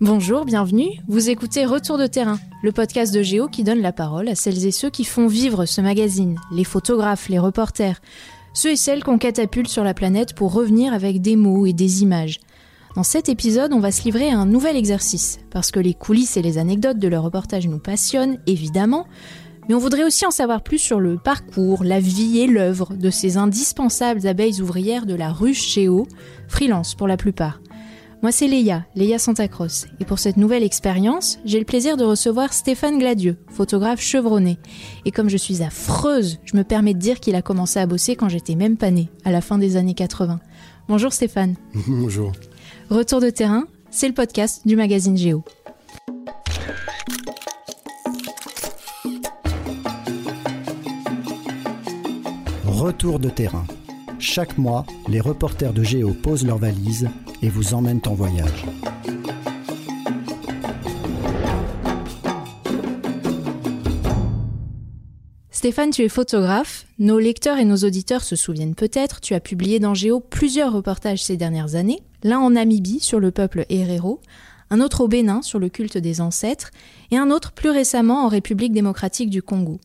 Bonjour, 0.00 0.44
bienvenue. 0.44 0.90
Vous 1.08 1.28
écoutez 1.28 1.66
Retour 1.66 1.98
de 1.98 2.06
terrain, 2.06 2.38
le 2.62 2.70
podcast 2.70 3.12
de 3.12 3.20
Géo 3.20 3.48
qui 3.48 3.64
donne 3.64 3.80
la 3.80 3.92
parole 3.92 4.28
à 4.28 4.36
celles 4.36 4.64
et 4.64 4.70
ceux 4.70 4.90
qui 4.90 5.02
font 5.02 5.26
vivre 5.26 5.66
ce 5.66 5.80
magazine, 5.80 6.38
les 6.52 6.62
photographes, 6.62 7.28
les 7.28 7.40
reporters, 7.40 8.00
ceux 8.54 8.70
et 8.70 8.76
celles 8.76 9.02
qu'on 9.02 9.18
catapulte 9.18 9.66
sur 9.66 9.82
la 9.82 9.94
planète 9.94 10.34
pour 10.34 10.52
revenir 10.52 10.92
avec 10.92 11.20
des 11.20 11.34
mots 11.34 11.66
et 11.66 11.72
des 11.72 12.02
images. 12.04 12.38
Dans 12.94 13.02
cet 13.02 13.28
épisode, 13.28 13.72
on 13.72 13.80
va 13.80 13.90
se 13.90 14.04
livrer 14.04 14.30
à 14.30 14.38
un 14.38 14.46
nouvel 14.46 14.76
exercice, 14.76 15.40
parce 15.50 15.72
que 15.72 15.80
les 15.80 15.94
coulisses 15.94 16.36
et 16.36 16.42
les 16.42 16.58
anecdotes 16.58 17.00
de 17.00 17.08
leur 17.08 17.24
reportage 17.24 17.66
nous 17.66 17.80
passionnent, 17.80 18.38
évidemment, 18.46 19.04
mais 19.68 19.74
on 19.74 19.78
voudrait 19.78 20.04
aussi 20.04 20.24
en 20.24 20.30
savoir 20.30 20.62
plus 20.62 20.78
sur 20.78 21.00
le 21.00 21.18
parcours, 21.18 21.82
la 21.82 21.98
vie 21.98 22.38
et 22.38 22.46
l'œuvre 22.46 22.94
de 22.94 23.10
ces 23.10 23.36
indispensables 23.36 24.28
abeilles 24.28 24.60
ouvrières 24.60 25.06
de 25.06 25.14
la 25.14 25.32
ruche 25.32 25.74
Géo, 25.74 26.06
freelance 26.46 26.94
pour 26.94 27.08
la 27.08 27.16
plupart. 27.16 27.60
Moi, 28.20 28.32
c'est 28.32 28.48
Léa, 28.48 28.84
Léa 28.96 29.16
Santacross. 29.16 29.86
Et 30.00 30.04
pour 30.04 30.18
cette 30.18 30.36
nouvelle 30.36 30.64
expérience, 30.64 31.38
j'ai 31.44 31.60
le 31.60 31.64
plaisir 31.64 31.96
de 31.96 32.02
recevoir 32.02 32.52
Stéphane 32.52 32.98
Gladieux, 32.98 33.36
photographe 33.48 34.00
chevronné. 34.00 34.58
Et 35.04 35.12
comme 35.12 35.28
je 35.28 35.36
suis 35.36 35.62
affreuse, 35.62 36.40
je 36.44 36.56
me 36.56 36.64
permets 36.64 36.94
de 36.94 36.98
dire 36.98 37.20
qu'il 37.20 37.36
a 37.36 37.42
commencé 37.42 37.78
à 37.78 37.86
bosser 37.86 38.16
quand 38.16 38.28
j'étais 38.28 38.56
même 38.56 38.76
pas 38.76 38.90
née, 38.90 39.08
à 39.24 39.30
la 39.30 39.40
fin 39.40 39.56
des 39.56 39.76
années 39.76 39.94
80. 39.94 40.40
Bonjour 40.88 41.12
Stéphane. 41.12 41.54
Bonjour. 41.86 42.32
Retour 42.90 43.20
de 43.20 43.30
terrain, 43.30 43.68
c'est 43.92 44.08
le 44.08 44.14
podcast 44.14 44.66
du 44.66 44.74
magazine 44.74 45.16
Géo. 45.16 45.44
Retour 52.66 53.20
de 53.20 53.28
terrain. 53.28 53.64
Chaque 54.20 54.58
mois, 54.58 54.84
les 55.08 55.20
reporters 55.20 55.72
de 55.72 55.84
Géo 55.84 56.12
posent 56.12 56.44
leurs 56.44 56.58
valises 56.58 57.08
et 57.40 57.48
vous 57.48 57.72
emmènent 57.74 58.00
en 58.06 58.14
voyage. 58.14 58.66
Stéphane, 65.50 65.90
tu 65.90 66.02
es 66.02 66.08
photographe. 66.08 66.86
Nos 66.98 67.18
lecteurs 67.18 67.58
et 67.58 67.64
nos 67.64 67.76
auditeurs 67.76 68.24
se 68.24 68.34
souviennent 68.34 68.74
peut-être, 68.74 69.20
tu 69.20 69.34
as 69.34 69.40
publié 69.40 69.78
dans 69.78 69.94
Géo 69.94 70.20
plusieurs 70.20 70.72
reportages 70.72 71.22
ces 71.22 71.36
dernières 71.36 71.76
années, 71.76 72.02
l'un 72.24 72.38
en 72.38 72.50
Namibie 72.50 73.00
sur 73.00 73.20
le 73.20 73.30
peuple 73.30 73.66
Herero, 73.68 74.20
un 74.70 74.80
autre 74.80 75.02
au 75.02 75.08
Bénin 75.08 75.42
sur 75.42 75.58
le 75.58 75.68
culte 75.68 75.96
des 75.96 76.20
ancêtres, 76.20 76.70
et 77.10 77.16
un 77.16 77.30
autre 77.30 77.52
plus 77.52 77.70
récemment 77.70 78.24
en 78.24 78.28
République 78.28 78.72
démocratique 78.72 79.30
du 79.30 79.42
Congo. 79.42 79.78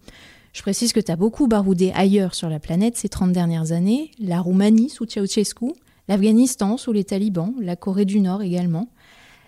Je 0.54 0.62
précise 0.62 0.94
que 0.94 1.00
tu 1.00 1.12
as 1.12 1.16
beaucoup 1.16 1.48
baroudé 1.48 1.92
ailleurs 1.96 2.36
sur 2.36 2.48
la 2.48 2.60
planète 2.60 2.96
ces 2.96 3.10
30 3.10 3.32
dernières 3.32 3.72
années, 3.72 4.12
la 4.20 4.40
Roumanie 4.40 4.90
sous 4.90 5.08
Ceausescu, 5.10 5.74
l'Afghanistan 6.08 6.78
sous 6.78 6.94
les 6.94 7.04
talibans, 7.04 7.56
la 7.60 7.76
Corée 7.76 8.06
du 8.06 8.20
Nord 8.20 8.44
également. 8.44 8.90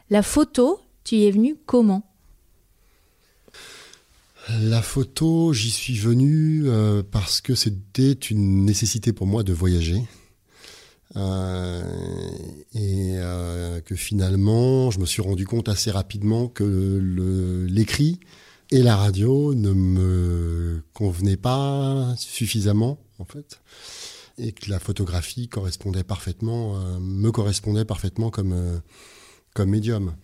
La 0.09 0.23
photo, 0.23 0.79
tu 1.03 1.15
y 1.15 1.25
es 1.25 1.31
venu 1.31 1.55
comment? 1.67 2.03
La 4.61 4.81
photo, 4.81 5.53
j'y 5.53 5.69
suis 5.69 5.95
venu 5.95 6.63
euh, 6.65 7.03
parce 7.03 7.39
que 7.41 7.53
c'était 7.53 8.11
une 8.11 8.65
nécessité 8.65 9.13
pour 9.13 9.27
moi 9.27 9.43
de 9.43 9.53
voyager. 9.53 10.01
Euh, 11.15 11.83
et 12.73 13.13
euh, 13.17 13.79
que 13.81 13.95
finalement, 13.95 14.91
je 14.91 14.99
me 14.99 15.05
suis 15.05 15.21
rendu 15.21 15.45
compte 15.45 15.69
assez 15.69 15.91
rapidement 15.91 16.47
que 16.47 16.99
l'écrit 17.69 18.19
et 18.71 18.81
la 18.81 18.95
radio 18.95 19.53
ne 19.53 19.71
me 19.71 20.83
convenaient 20.93 21.37
pas 21.37 22.13
suffisamment, 22.17 22.97
en 23.19 23.25
fait 23.25 23.59
et 24.37 24.51
que 24.51 24.69
la 24.69 24.79
photographie 24.79 25.47
correspondait 25.47 26.03
parfaitement, 26.03 26.77
euh, 26.77 26.99
me 26.99 27.31
correspondait 27.31 27.85
parfaitement 27.85 28.29
comme, 28.29 28.53
euh, 28.53 28.79
comme 29.53 29.69
médium. 29.69 30.15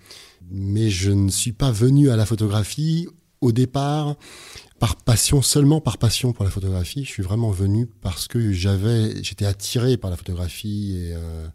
Mais 0.50 0.90
je 0.90 1.12
ne 1.12 1.30
suis 1.30 1.54
pas 1.54 1.72
venu 1.72 2.10
à 2.10 2.18
la 2.18 2.26
photographie 2.26 3.08
au 3.40 3.52
départ 3.52 4.16
par 4.80 4.96
passion, 4.98 5.42
seulement 5.42 5.80
par 5.80 5.98
passion 5.98 6.34
pour 6.34 6.44
la 6.44 6.52
photographie. 6.52 7.06
Je 7.06 7.10
suis 7.10 7.24
vraiment 7.24 7.52
venu 7.52 7.88
parce 8.02 8.28
que 8.28 8.52
j'avais, 8.52 9.24
j'étais 9.24 9.46
attiré 9.46 9.98
par 9.98 10.10
la 10.10 10.18
photographie 10.18 10.98
et, 10.98 11.14
euh, 11.14 11.48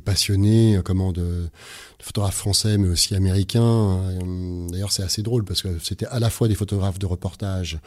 passionné 0.00 0.76
euh, 0.76 0.82
comment 0.82 1.12
de, 1.12 1.20
de 1.22 2.02
photographes 2.02 2.36
français 2.36 2.78
mais 2.78 2.88
aussi 2.88 3.14
américains. 3.14 3.62
Euh, 3.62 4.68
d'ailleurs, 4.68 4.92
c'est 4.92 5.02
assez 5.02 5.22
drôle 5.22 5.44
parce 5.44 5.62
que 5.62 5.78
c'était 5.78 6.06
à 6.06 6.18
la 6.18 6.30
fois 6.30 6.48
des 6.48 6.54
photographes 6.54 6.98
de 6.98 7.06
reportage 7.06 7.78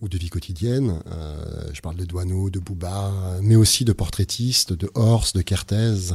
ou 0.00 0.08
de 0.08 0.18
vie 0.18 0.30
quotidienne. 0.30 1.00
Euh, 1.12 1.70
je 1.72 1.80
parle 1.80 1.96
de 1.96 2.04
Douaneau, 2.04 2.50
de 2.50 2.58
Bouba, 2.58 3.12
mais 3.42 3.56
aussi 3.56 3.84
de 3.84 3.92
portraitistes, 3.92 4.72
de 4.72 4.90
Horst, 4.94 5.36
de 5.36 5.42
Kertész. 5.42 6.14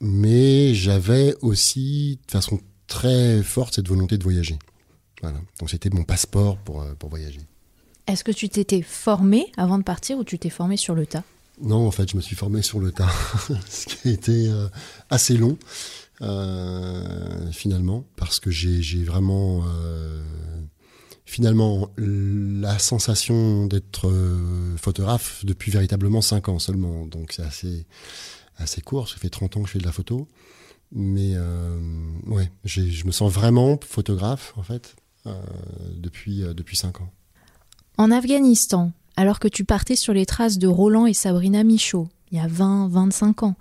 Mais 0.00 0.74
j'avais 0.74 1.34
aussi, 1.40 2.18
de 2.26 2.30
façon 2.30 2.60
très 2.86 3.42
forte, 3.42 3.74
cette 3.74 3.88
volonté 3.88 4.16
de 4.18 4.22
voyager. 4.22 4.58
Voilà. 5.22 5.38
Donc 5.58 5.70
c'était 5.70 5.90
mon 5.90 6.04
passeport 6.04 6.58
pour, 6.58 6.84
pour 6.98 7.10
voyager. 7.10 7.40
Est-ce 8.06 8.24
que 8.24 8.32
tu 8.32 8.48
t'étais 8.48 8.82
formé 8.82 9.52
avant 9.56 9.78
de 9.78 9.82
partir 9.82 10.16
ou 10.16 10.24
tu 10.24 10.38
t'es 10.38 10.48
formé 10.48 10.76
sur 10.76 10.94
le 10.94 11.04
tas? 11.06 11.24
Non, 11.60 11.86
en 11.86 11.90
fait, 11.90 12.10
je 12.10 12.16
me 12.16 12.20
suis 12.20 12.36
formé 12.36 12.62
sur 12.62 12.80
le 12.80 12.92
tas, 12.92 13.10
ce 13.68 13.86
qui 13.86 14.08
a 14.08 14.10
été 14.12 14.48
euh, 14.48 14.68
assez 15.10 15.36
long, 15.36 15.58
euh, 16.22 17.50
finalement, 17.52 18.04
parce 18.16 18.40
que 18.40 18.50
j'ai 18.50 19.02
vraiment, 19.04 19.64
euh, 19.66 20.22
finalement, 21.24 21.90
la 21.96 22.78
sensation 22.78 23.66
d'être 23.66 24.12
photographe 24.76 25.44
depuis 25.44 25.70
véritablement 25.70 26.20
5 26.20 26.48
ans 26.48 26.58
seulement. 26.58 27.06
Donc, 27.06 27.32
c'est 27.32 27.42
assez, 27.42 27.86
assez 28.56 28.80
court, 28.80 29.08
ça 29.08 29.16
fait 29.16 29.30
30 29.30 29.56
ans 29.56 29.62
que 29.62 29.66
je 29.66 29.72
fais 29.72 29.78
de 29.78 29.86
la 29.86 29.92
photo. 29.92 30.28
Mais, 30.90 31.36
ouais, 32.26 32.50
je 32.64 33.04
me 33.04 33.12
sens 33.12 33.30
vraiment 33.30 33.78
photographe, 33.86 34.54
en 34.56 34.62
fait, 34.62 34.96
depuis, 35.94 36.40
depuis 36.54 36.76
5 36.76 37.00
ans. 37.00 37.10
En 37.98 38.10
Afghanistan, 38.12 38.92
alors 39.18 39.40
que 39.40 39.48
tu 39.48 39.64
partais 39.64 39.96
sur 39.96 40.12
les 40.14 40.26
traces 40.26 40.58
de 40.58 40.68
Roland 40.68 41.04
et 41.04 41.12
Sabrina 41.12 41.64
Michaud, 41.64 42.06
il 42.30 42.38
y 42.38 42.40
a 42.40 42.46
20-25 42.46 43.46
ans. 43.46 43.56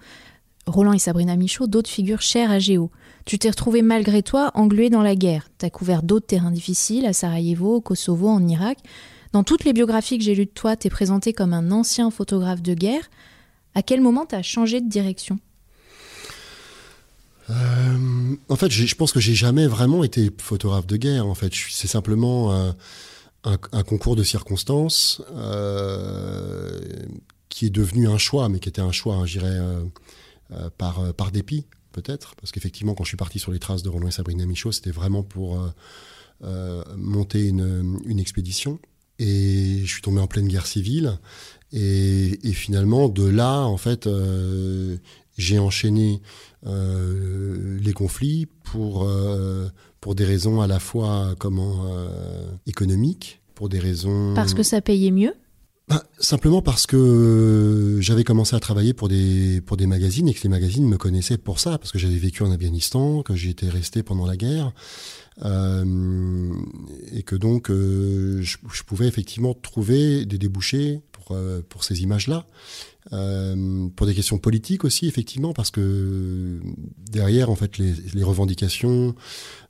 Roland 0.68 0.94
et 0.94 1.00
Sabrina 1.00 1.36
Michaud, 1.36 1.66
d'autres 1.66 1.90
figures 1.90 2.22
chères 2.22 2.52
à 2.52 2.60
Géo. 2.60 2.92
Tu 3.26 3.40
t'es 3.40 3.50
retrouvé 3.50 3.82
malgré 3.82 4.22
toi 4.22 4.52
englué 4.54 4.92
dans 4.92 5.02
la 5.02 5.16
guerre. 5.16 5.50
T'as 5.58 5.72
couvert 5.72 6.04
d'autres 6.04 6.28
terrains 6.28 6.52
difficiles, 6.52 7.08
à 7.08 7.14
Sarajevo, 7.14 7.78
au 7.78 7.82
Kosovo, 7.82 8.28
en 8.28 8.48
Irak. 8.48 8.78
Dans 9.34 9.44
toutes 9.44 9.66
les 9.66 9.74
biographies 9.74 10.20
que 10.20 10.24
j'ai 10.24 10.36
lues 10.36 10.46
de 10.46 10.52
toi, 10.52 10.76
t'es 10.76 10.92
présenté 10.92 11.34
comme 11.34 11.54
un 11.54 11.72
ancien 11.72 12.12
photographe 12.12 12.62
de 12.62 12.76
guerre. 12.76 13.10
À 13.74 13.82
quel 13.82 14.00
moment 14.00 14.28
t'as 14.28 14.44
changé 14.44 14.80
de 14.80 14.88
direction? 14.88 15.40
Euh, 17.50 18.36
En 18.48 18.56
fait, 18.58 18.70
je 18.70 18.94
pense 18.94 19.12
que 19.12 19.20
j'ai 19.20 19.34
jamais 19.34 19.66
vraiment 19.66 20.04
été 20.04 20.30
photographe 20.38 20.86
de 20.86 20.98
guerre. 20.98 21.26
En 21.26 21.34
fait, 21.34 21.52
c'est 21.72 21.88
simplement 21.88 22.54
euh, 22.54 22.72
un, 23.48 23.84
concours 23.84 24.16
de 24.16 24.24
circonstances 24.24 25.22
euh, 25.32 26.80
qui 27.50 27.66
est 27.66 27.70
devenu 27.70 28.08
un 28.08 28.18
choix, 28.18 28.50
mais 28.50 28.60
qui 28.60 28.70
était 28.70 28.82
un 28.82 28.92
choix, 28.92 29.16
hein, 29.16 29.26
je 29.26 29.40
dirais, 29.40 29.58
euh, 29.58 29.84
euh, 30.52 30.70
par, 30.70 31.32
dépit, 31.32 31.66
peut-être. 31.92 32.36
Parce 32.36 32.52
qu'effectivement, 32.52 32.94
quand 32.94 33.04
je 33.04 33.10
suis 33.10 33.18
parti 33.18 33.40
sur 33.40 33.52
les 33.52 33.60
traces 33.60 33.84
de 33.84 33.90
Roland 33.90 34.08
et 34.08 34.12
Sabrina 34.12 34.46
Michaud, 34.46 34.72
c'était 34.72 34.92
vraiment 34.92 35.24
pour 35.24 35.60
monter 36.96 37.48
une, 37.48 38.20
expédition. 38.20 38.80
Et 39.20 39.82
je 39.84 39.92
suis 39.92 40.02
tombé 40.02 40.20
en 40.20 40.28
pleine 40.28 40.48
guerre 40.48 40.68
civile. 40.68 41.18
Et 41.74 42.38
finalement, 42.54 43.10
de 43.10 43.26
là, 43.26 43.62
en 43.62 43.78
fait, 43.78 44.08
j'ai 45.38 45.60
enchaîné 45.60 46.22
les 46.64 47.94
conflits 47.94 48.48
pour 48.64 49.08
pour 50.02 50.16
des 50.16 50.26
raisons 50.26 50.62
à 50.62 50.68
la 50.68 50.80
fois 50.80 51.36
comment 51.40 51.86
euh, 51.88 52.50
économiques, 52.66 53.42
pour 53.56 53.70
des 53.70 53.80
raisons 53.80 54.34
parce 54.36 54.54
que 54.54 54.64
ça 54.64 54.82
payait 54.82 55.12
mieux? 55.12 55.34
Bah, 55.90 56.04
simplement 56.20 56.62
parce 56.62 56.86
que 56.86 57.98
j'avais 58.02 58.26
commencé 58.26 58.56
à 58.56 58.60
travailler 58.60 58.94
pour 58.94 59.08
des 59.08 59.62
pour 59.62 59.78
des 59.78 59.88
magazines 59.88 60.28
et 60.28 60.34
que 60.34 60.44
les 60.44 60.50
magazines 60.50 60.86
me 60.86 60.98
connaissaient 60.98 61.38
pour 61.38 61.60
ça 61.60 61.78
parce 61.78 61.94
que 61.94 62.00
j'avais 62.00 62.18
vécu 62.18 62.44
en 62.44 62.52
Afghanistan, 62.52 63.24
que 63.24 63.36
j'y 63.36 63.50
étais 63.50 63.70
resté 63.70 64.04
pendant 64.04 64.26
la 64.26 64.36
guerre 64.36 64.74
euh, 65.46 66.54
et 67.14 67.24
que 67.24 67.36
donc 67.36 67.70
euh, 67.70 68.42
je, 68.42 68.58
je, 68.74 68.84
pouvais 68.84 69.08
effectivement 69.08 69.54
trouver 69.54 70.26
des 70.26 70.38
débouchés 70.38 71.00
pour 71.12 71.28
euh, 71.32 71.62
pour 71.70 71.84
ces 71.84 72.02
images 72.02 72.28
là 72.28 72.46
euh, 73.14 73.88
pour 73.96 74.06
des 74.06 74.14
questions 74.14 74.38
politiques 74.38 74.84
aussi, 74.84 75.08
effectivement, 75.08 75.54
parce 75.54 75.72
que 75.72 76.60
derrière, 77.10 77.50
en 77.50 77.56
fait, 77.56 77.78
les, 77.78 78.24
revendications 78.24 79.16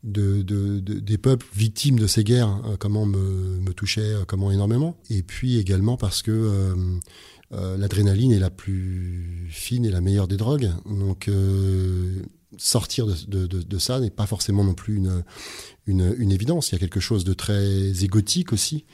de, 0.03 0.41
de, 0.41 0.79
de, 0.79 0.99
des 0.99 1.17
peuples 1.17 1.45
victimes 1.55 1.99
de 1.99 2.07
ces 2.07 2.23
guerres, 2.23 2.47
hein, 2.47 2.75
comment 2.79 3.05
me, 3.05 3.71
touchaient, 3.73 4.01
euh, 4.01 4.25
comment 4.25 4.51
énormément. 4.51 4.97
Et 5.09 5.23
puis 5.23 5.57
également 5.57 5.97
parce 5.97 6.21
que 6.21 6.31
euh, 6.31 6.75
euh, 7.53 7.77
l'adrénaline 7.77 8.33
est 8.33 8.39
la 8.39 8.49
plus 8.49 9.47
fine 9.49 9.85
et 9.85 9.91
la 9.91 10.01
meilleure 10.01 10.27
des 10.27 10.37
drogues. 10.37 10.71
Donc 10.85 11.27
euh, 11.27 12.21
sortir 12.57 13.05
de, 13.07 13.77
ça 13.77 13.99
n'est 13.99 14.09
pas 14.09 14.25
forcément 14.25 14.63
non 14.63 14.73
plus 14.73 14.95
une, 14.95 15.23
une, 15.85 16.31
évidence. 16.31 16.69
Il 16.69 16.73
y 16.73 16.75
a 16.75 16.79
quelque 16.79 16.99
chose 16.99 17.23
de 17.23 17.33
très 17.33 18.03
égotique 18.03 18.51
aussi 18.51 18.85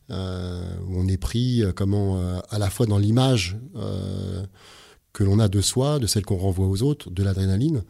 où 0.11 0.99
on 0.99 1.07
est 1.07 1.17
pris 1.17 1.63
euh, 1.63 1.71
comment 1.73 2.19
euh, 2.19 2.39
à 2.49 2.59
la 2.59 2.69
fois 2.69 2.85
dans 2.85 2.97
l'image 2.97 3.57
que 5.13 5.23
l'on 5.23 5.39
a 5.39 5.47
de 5.47 5.61
soi, 5.61 5.99
de 5.99 6.07
celle 6.07 6.25
qu'on 6.25 6.37
renvoie 6.37 6.67
aux 6.67 6.83
autres, 6.83 7.09
de 7.09 7.23
l'adrénaline. 7.23 7.83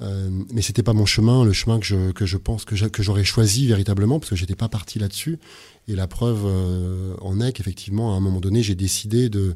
Euh, 0.00 0.30
mais 0.52 0.62
c'était 0.62 0.82
pas 0.82 0.94
mon 0.94 1.06
chemin, 1.06 1.44
le 1.44 1.52
chemin 1.52 1.78
que 1.78 1.86
je, 1.86 2.12
que 2.12 2.26
je 2.26 2.36
pense 2.36 2.64
que 2.64 3.02
j'aurais 3.02 3.24
choisi 3.24 3.66
véritablement, 3.66 4.18
parce 4.18 4.30
que 4.30 4.36
j'étais 4.36 4.56
pas 4.56 4.68
parti 4.68 4.98
là-dessus. 4.98 5.38
Et 5.86 5.94
la 5.94 6.06
preuve 6.06 6.44
euh, 6.46 7.14
en 7.20 7.40
est 7.40 7.52
qu'effectivement, 7.52 8.14
à 8.14 8.16
un 8.16 8.20
moment 8.20 8.40
donné, 8.40 8.62
j'ai 8.62 8.74
décidé 8.74 9.28
de 9.28 9.54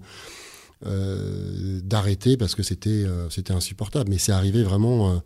euh, 0.85 1.81
d'arrêter 1.83 2.37
parce 2.37 2.55
que 2.55 2.63
c'était 2.63 2.91
euh, 2.91 3.31
c'était 3.31 3.55
insupportable. 3.55 4.11
Mais 4.11 4.19
c'est 4.19 4.33
arrivé 4.33 4.63
vraiment 4.63 5.11
euh, 5.11 5.17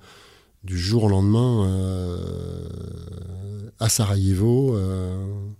du 0.65 0.79
jour 0.79 1.05
au 1.05 1.09
lendemain 1.09 2.19
à 3.79 3.89
Sarajevo, 3.89 4.77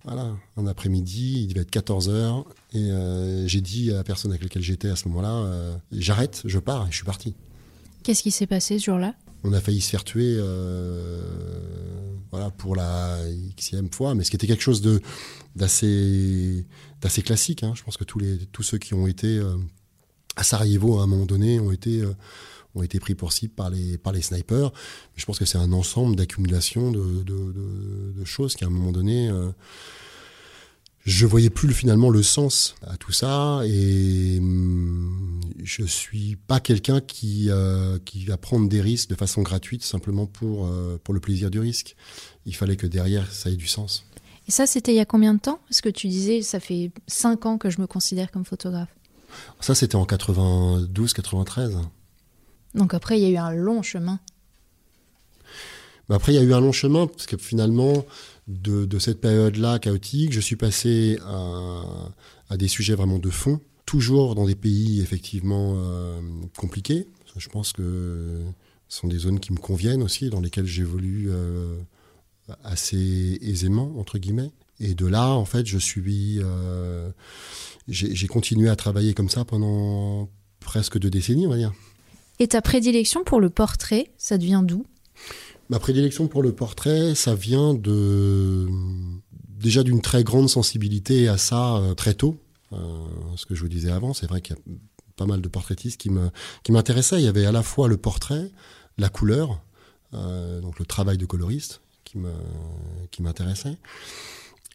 voilà, 0.05 0.37
un 0.57 0.67
après-midi, 0.67 1.43
il 1.43 1.49
devait 1.49 1.63
être 1.63 1.71
14 1.71 2.11
heures, 2.11 2.45
et 2.75 2.91
j'ai 3.47 3.61
dit 3.61 3.91
à 3.91 3.95
la 3.95 4.05
personne 4.05 4.31
avec 4.31 4.43
laquelle 4.43 4.63
j'étais 4.63 4.91
à 4.91 4.97
ce 4.97 5.09
moment-là, 5.09 5.79
j'arrête, 5.91 6.43
je 6.45 6.59
pars, 6.59 6.87
et 6.87 6.91
je 6.91 6.97
suis 6.97 7.05
parti. 7.05 7.35
Qu'est-ce 8.03 8.23
qui 8.23 8.31
s'est 8.31 8.47
passé 8.47 8.79
ce 8.79 8.85
jour-là? 8.85 9.15
On 9.43 9.55
a 9.55 9.61
failli 9.61 9.81
se 9.81 9.89
faire 9.89 10.05
tuer 10.05 10.39
voilà, 12.31 12.51
pour 12.51 12.77
la 12.77 13.19
xème 13.57 13.89
fois, 13.93 14.15
mais 14.15 14.25
ce 14.25 14.31
qui 14.31 14.37
était 14.37 14.47
quelque 14.47 14.63
chose 14.63 14.81
de 14.81 15.01
d'assez 15.57 16.65
d'assez 17.01 17.23
classique. 17.23 17.63
Hein. 17.63 17.73
Je 17.75 17.83
pense 17.83 17.97
que 17.97 18.05
tous 18.05 18.19
les 18.19 18.39
tous 18.53 18.63
ceux 18.63 18.79
qui 18.79 18.95
ont 18.95 19.07
été 19.07 19.39
euh, 19.39 19.57
à 20.37 20.45
Sarajevo 20.45 21.01
à 21.01 21.03
un 21.03 21.07
moment 21.07 21.27
donné 21.27 21.59
ont 21.59 21.73
été 21.73 22.01
euh, 22.01 22.15
ont 22.75 22.83
été 22.83 23.01
pris 23.01 23.15
pour 23.15 23.33
cible 23.33 23.55
par 23.55 23.71
les 23.71 23.99
par 23.99 24.13
les 24.13 24.23
snipers. 24.23 24.73
je 25.17 25.25
pense 25.25 25.39
que 25.39 25.45
c'est 25.45 25.59
un 25.59 25.73
ensemble 25.73 26.17
d'accumulation 26.17 26.91
de, 26.91 27.23
de, 27.23 27.53
de, 28.17 28.25
choses 28.25 28.55
qui 28.55 28.65
à 28.65 28.69
un 28.69 28.71
moment 28.71 28.93
donné 28.93 29.29
euh, 29.29 29.51
je 31.05 31.27
voyais 31.27 31.51
plus 31.51 31.73
finalement 31.73 32.11
le 32.11 32.23
sens 32.23 32.75
à 32.87 32.97
tout 32.97 33.13
ça 33.13 33.63
et 33.65 34.39
hum, 34.39 35.41
je 35.63 35.85
suis 35.85 36.37
pas 36.37 36.61
quelqu'un 36.61 37.01
qui 37.01 37.47
euh, 37.49 37.99
qui 38.05 38.25
va 38.27 38.37
prendre 38.37 38.69
des 38.69 38.81
risques 38.81 39.09
de 39.09 39.15
façon 39.15 39.43
gratuite 39.43 39.83
simplement 39.83 40.27
pour 40.27 40.67
euh, 40.67 41.01
pour 41.03 41.15
le 41.15 41.21
plaisir 41.21 41.51
du 41.51 41.59
risque. 41.59 41.97
Il 42.47 42.55
fallait 42.55 42.77
que 42.77 42.87
derrière 42.87 43.31
ça 43.33 43.51
ait 43.51 43.57
du 43.57 43.67
sens. 43.67 44.05
Et 44.47 44.51
ça 44.51 44.67
c'était 44.67 44.93
il 44.93 44.97
y 44.97 45.01
a 45.01 45.07
combien 45.07 45.35
de 45.35 45.41
temps? 45.41 45.61
Parce 45.69 45.81
que 45.81 45.89
tu 45.89 46.09
disais 46.09 46.43
ça 46.43 46.61
fait 46.61 46.93
cinq 47.07 47.47
ans 47.47 47.57
que 47.57 47.71
je 47.71 47.81
me 47.81 47.87
considère 47.87 48.31
comme 48.31 48.45
photographe. 48.45 48.95
Ça 49.61 49.75
c'était 49.75 49.97
en 49.97 50.05
92 50.05 51.15
93. 51.15 51.79
Donc 52.75 52.95
après 52.95 53.19
il 53.19 53.23
y 53.23 53.27
a 53.27 53.31
eu 53.31 53.37
un 53.37 53.53
long 53.53 53.83
chemin. 53.83 54.21
après 56.09 56.33
il 56.33 56.37
y 56.37 56.39
a 56.39 56.43
eu 56.43 56.53
un 56.53 56.61
long 56.61 56.73
chemin 56.73 57.07
parce 57.07 57.27
que 57.27 57.37
finalement 57.37 58.05
de, 58.51 58.99
cette 58.99 59.21
période-là 59.21 59.79
chaotique, 59.79 60.33
je 60.33 60.41
suis 60.41 60.57
passé 60.57 61.19
à, 61.25 62.57
des 62.57 62.69
sujets 62.69 62.95
vraiment 62.95 63.19
de 63.19 63.31
fond, 63.31 63.61
toujours 63.87 64.35
dans 64.35 64.47
des 64.47 64.57
pays 64.57 65.01
effectivement 65.01 65.75
euh, 65.77 66.21
compliqués. 66.57 67.07
Je 67.37 67.49
pense 67.49 67.73
que 67.73 68.41
ce 68.89 68.99
sont 68.99 69.09
des 69.09 69.19
zones 69.19 69.39
qui 69.39 69.53
me 69.53 69.59
conviennent 69.59 70.03
aussi, 70.03 70.31
dans 70.31 70.41
lesquelles 70.41 70.67
j'évolue 70.67 71.29
euh, 71.31 71.77
assez 72.65 73.39
aisément, 73.41 73.95
entre 73.99 74.19
guillemets. 74.19 74.51
Et 74.81 74.95
de 74.95 75.07
là, 75.07 75.29
en 75.29 75.45
fait, 75.45 75.67
je 75.67 75.79
suis. 75.79 76.41
Euh, 76.43 77.11
j'ai 77.87 78.27
continué 78.27 78.69
à 78.69 78.77
travailler 78.77 79.15
comme 79.15 79.29
ça 79.29 79.45
pendant 79.45 80.29
presque 80.59 80.99
deux 80.99 81.11
décennies, 81.11 81.47
on 81.47 81.51
va 81.51 81.57
dire. 81.57 81.73
Et 82.41 82.49
ta 82.49 82.63
prédilection 82.63 83.23
pour 83.23 83.39
le 83.39 83.51
portrait, 83.51 84.11
ça 84.17 84.39
devient 84.39 84.63
d'où? 84.65 84.87
Ma 85.69 85.79
prédilection 85.79 86.27
pour 86.27 86.43
le 86.43 86.53
portrait, 86.53 87.15
ça 87.15 87.35
vient 87.35 87.75
de 87.75 88.67
déjà 89.47 89.83
d'une 89.83 90.01
très 90.01 90.25
grande 90.25 90.49
sensibilité 90.49 91.29
à 91.29 91.37
ça 91.37 91.77
euh, 91.77 91.95
très 91.95 92.15
tôt. 92.15 92.41
Euh, 92.73 92.79
ce 93.37 93.45
que 93.45 93.55
je 93.55 93.61
vous 93.61 93.69
disais 93.69 93.91
avant, 93.91 94.15
c'est 94.15 94.27
vrai 94.27 94.41
qu'il 94.41 94.57
y 94.57 94.59
a 94.59 94.63
pas 95.17 95.27
mal 95.27 95.43
de 95.43 95.49
portraitistes 95.49 96.01
qui 96.01 96.11
m'intéressaient. 96.71 97.21
Il 97.21 97.25
y 97.25 97.29
avait 97.29 97.45
à 97.45 97.53
la 97.53 97.63
fois 97.63 97.89
le 97.89 97.99
portrait, 97.99 98.51
la 98.97 99.11
couleur, 99.11 99.63
euh, 100.15 100.63
donc 100.63 100.79
le 100.79 100.87
travail 100.87 101.19
de 101.19 101.27
coloriste 101.27 101.83
qui 102.05 103.23
m'intéressait. 103.23 103.77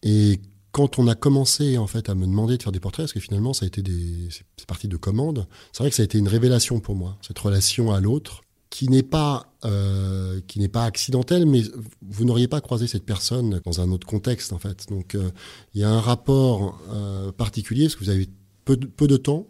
Et 0.04 0.40
quand 0.76 1.00
on 1.00 1.08
a 1.08 1.16
commencé 1.16 1.78
en 1.78 1.88
fait 1.88 2.10
à 2.10 2.16
me 2.16 2.26
demander 2.26 2.58
de 2.58 2.62
faire 2.62 2.74
des 2.74 2.82
portraits, 2.82 3.06
parce 3.06 3.14
que 3.14 3.22
finalement 3.22 3.54
ça 3.54 3.64
a 3.64 3.68
été 3.68 3.82
des 3.82 4.28
c'est 4.58 4.68
parti 4.68 4.90
de 4.90 4.98
commandes, 4.98 5.48
c'est 5.72 5.84
vrai 5.84 5.90
que 5.90 5.96
ça 5.96 6.02
a 6.02 6.04
été 6.04 6.18
une 6.18 6.28
révélation 6.28 6.82
pour 6.82 6.96
moi 6.96 7.18
cette 7.22 7.40
relation 7.40 7.94
à 7.94 8.02
l'autre 8.02 8.42
qui 8.70 8.90
n'est 8.90 9.02
pas 9.02 9.54
euh, 9.64 10.42
qui 10.48 10.60
n'est 10.60 10.68
pas 10.68 10.84
accidentel, 10.84 11.46
mais 11.46 11.62
vous 12.02 12.26
n'auriez 12.26 12.50
pas 12.50 12.60
croisé 12.60 12.88
cette 12.88 13.06
personne 13.06 13.62
dans 13.64 13.80
un 13.80 13.90
autre 13.90 14.06
contexte 14.06 14.52
en 14.52 14.60
fait. 14.60 14.90
Donc 14.90 15.16
euh, 15.16 15.32
il 15.74 15.80
y 15.80 15.86
a 15.86 15.90
un 15.90 16.02
rapport 16.02 16.78
euh, 16.90 17.32
particulier 17.32 17.86
parce 17.86 17.96
que 17.96 18.04
vous 18.04 18.10
avez 18.10 18.28
peu 18.66 18.76
de, 18.76 18.86
peu 18.86 19.08
de 19.08 19.16
temps 19.16 19.48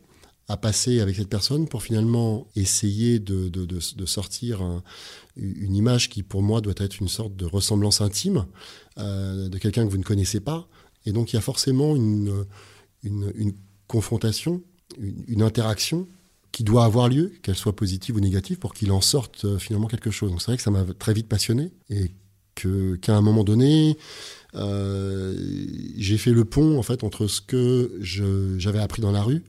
à 0.47 0.57
passer 0.57 0.99
avec 0.99 1.15
cette 1.15 1.29
personne 1.29 1.67
pour 1.67 1.81
finalement 1.81 2.45
essayer 2.55 3.17
de, 3.17 3.49
de, 3.49 3.65
de, 3.65 4.05
sortir 4.05 4.61
une 5.35 5.75
image 5.75 6.07
qui 6.07 6.21
pour 6.21 6.43
moi 6.43 6.61
doit 6.61 6.75
être 6.77 6.99
une 7.01 7.07
sorte 7.07 7.35
de 7.35 7.45
ressemblance 7.45 7.99
intime 7.99 8.45
de 8.95 9.57
quelqu'un 9.57 9.87
que 9.87 9.89
vous 9.89 9.97
ne 9.97 10.03
connaissez 10.03 10.39
pas. 10.39 10.67
Et 11.05 11.11
donc 11.11 11.31
il 11.31 11.35
y 11.35 11.39
a 11.39 11.41
forcément 11.41 11.95
une, 11.95 12.45
une, 13.03 13.53
confrontation, 13.87 14.61
une, 14.99 15.41
interaction 15.41 16.07
qui 16.51 16.63
doit 16.63 16.85
avoir 16.85 17.09
lieu, 17.09 17.33
qu'elle 17.43 17.55
soit 17.55 17.75
positive 17.75 18.15
ou 18.15 18.19
négative, 18.19 18.57
pour 18.57 18.73
qu'il 18.73 18.91
en 18.91 19.01
sorte 19.01 19.45
euh, 19.45 19.59
finalement 19.59 19.87
quelque 19.87 20.09
chose. 20.09 20.31
Donc 20.31 20.41
c'est 20.41 20.47
vrai 20.47 20.57
que 20.57 20.63
ça 20.63 20.71
m'a 20.71 20.85
très 20.97 21.13
vite 21.13 21.27
passionné 21.27 21.71
et 21.89 22.11
que 22.55 22.95
qu'à 22.95 23.15
un 23.15 23.21
moment 23.21 23.43
donné, 23.43 23.97
euh, 24.55 25.37
j'ai 25.97 26.17
fait 26.17 26.31
le 26.31 26.45
pont 26.45 26.79
en 26.79 26.83
fait 26.83 27.03
entre 27.03 27.27
ce 27.27 27.41
que 27.41 27.99
j'avais 28.57 28.79
appris 28.79 29.01
dans 29.01 29.11
la 29.11 29.21
rue, 29.21 29.43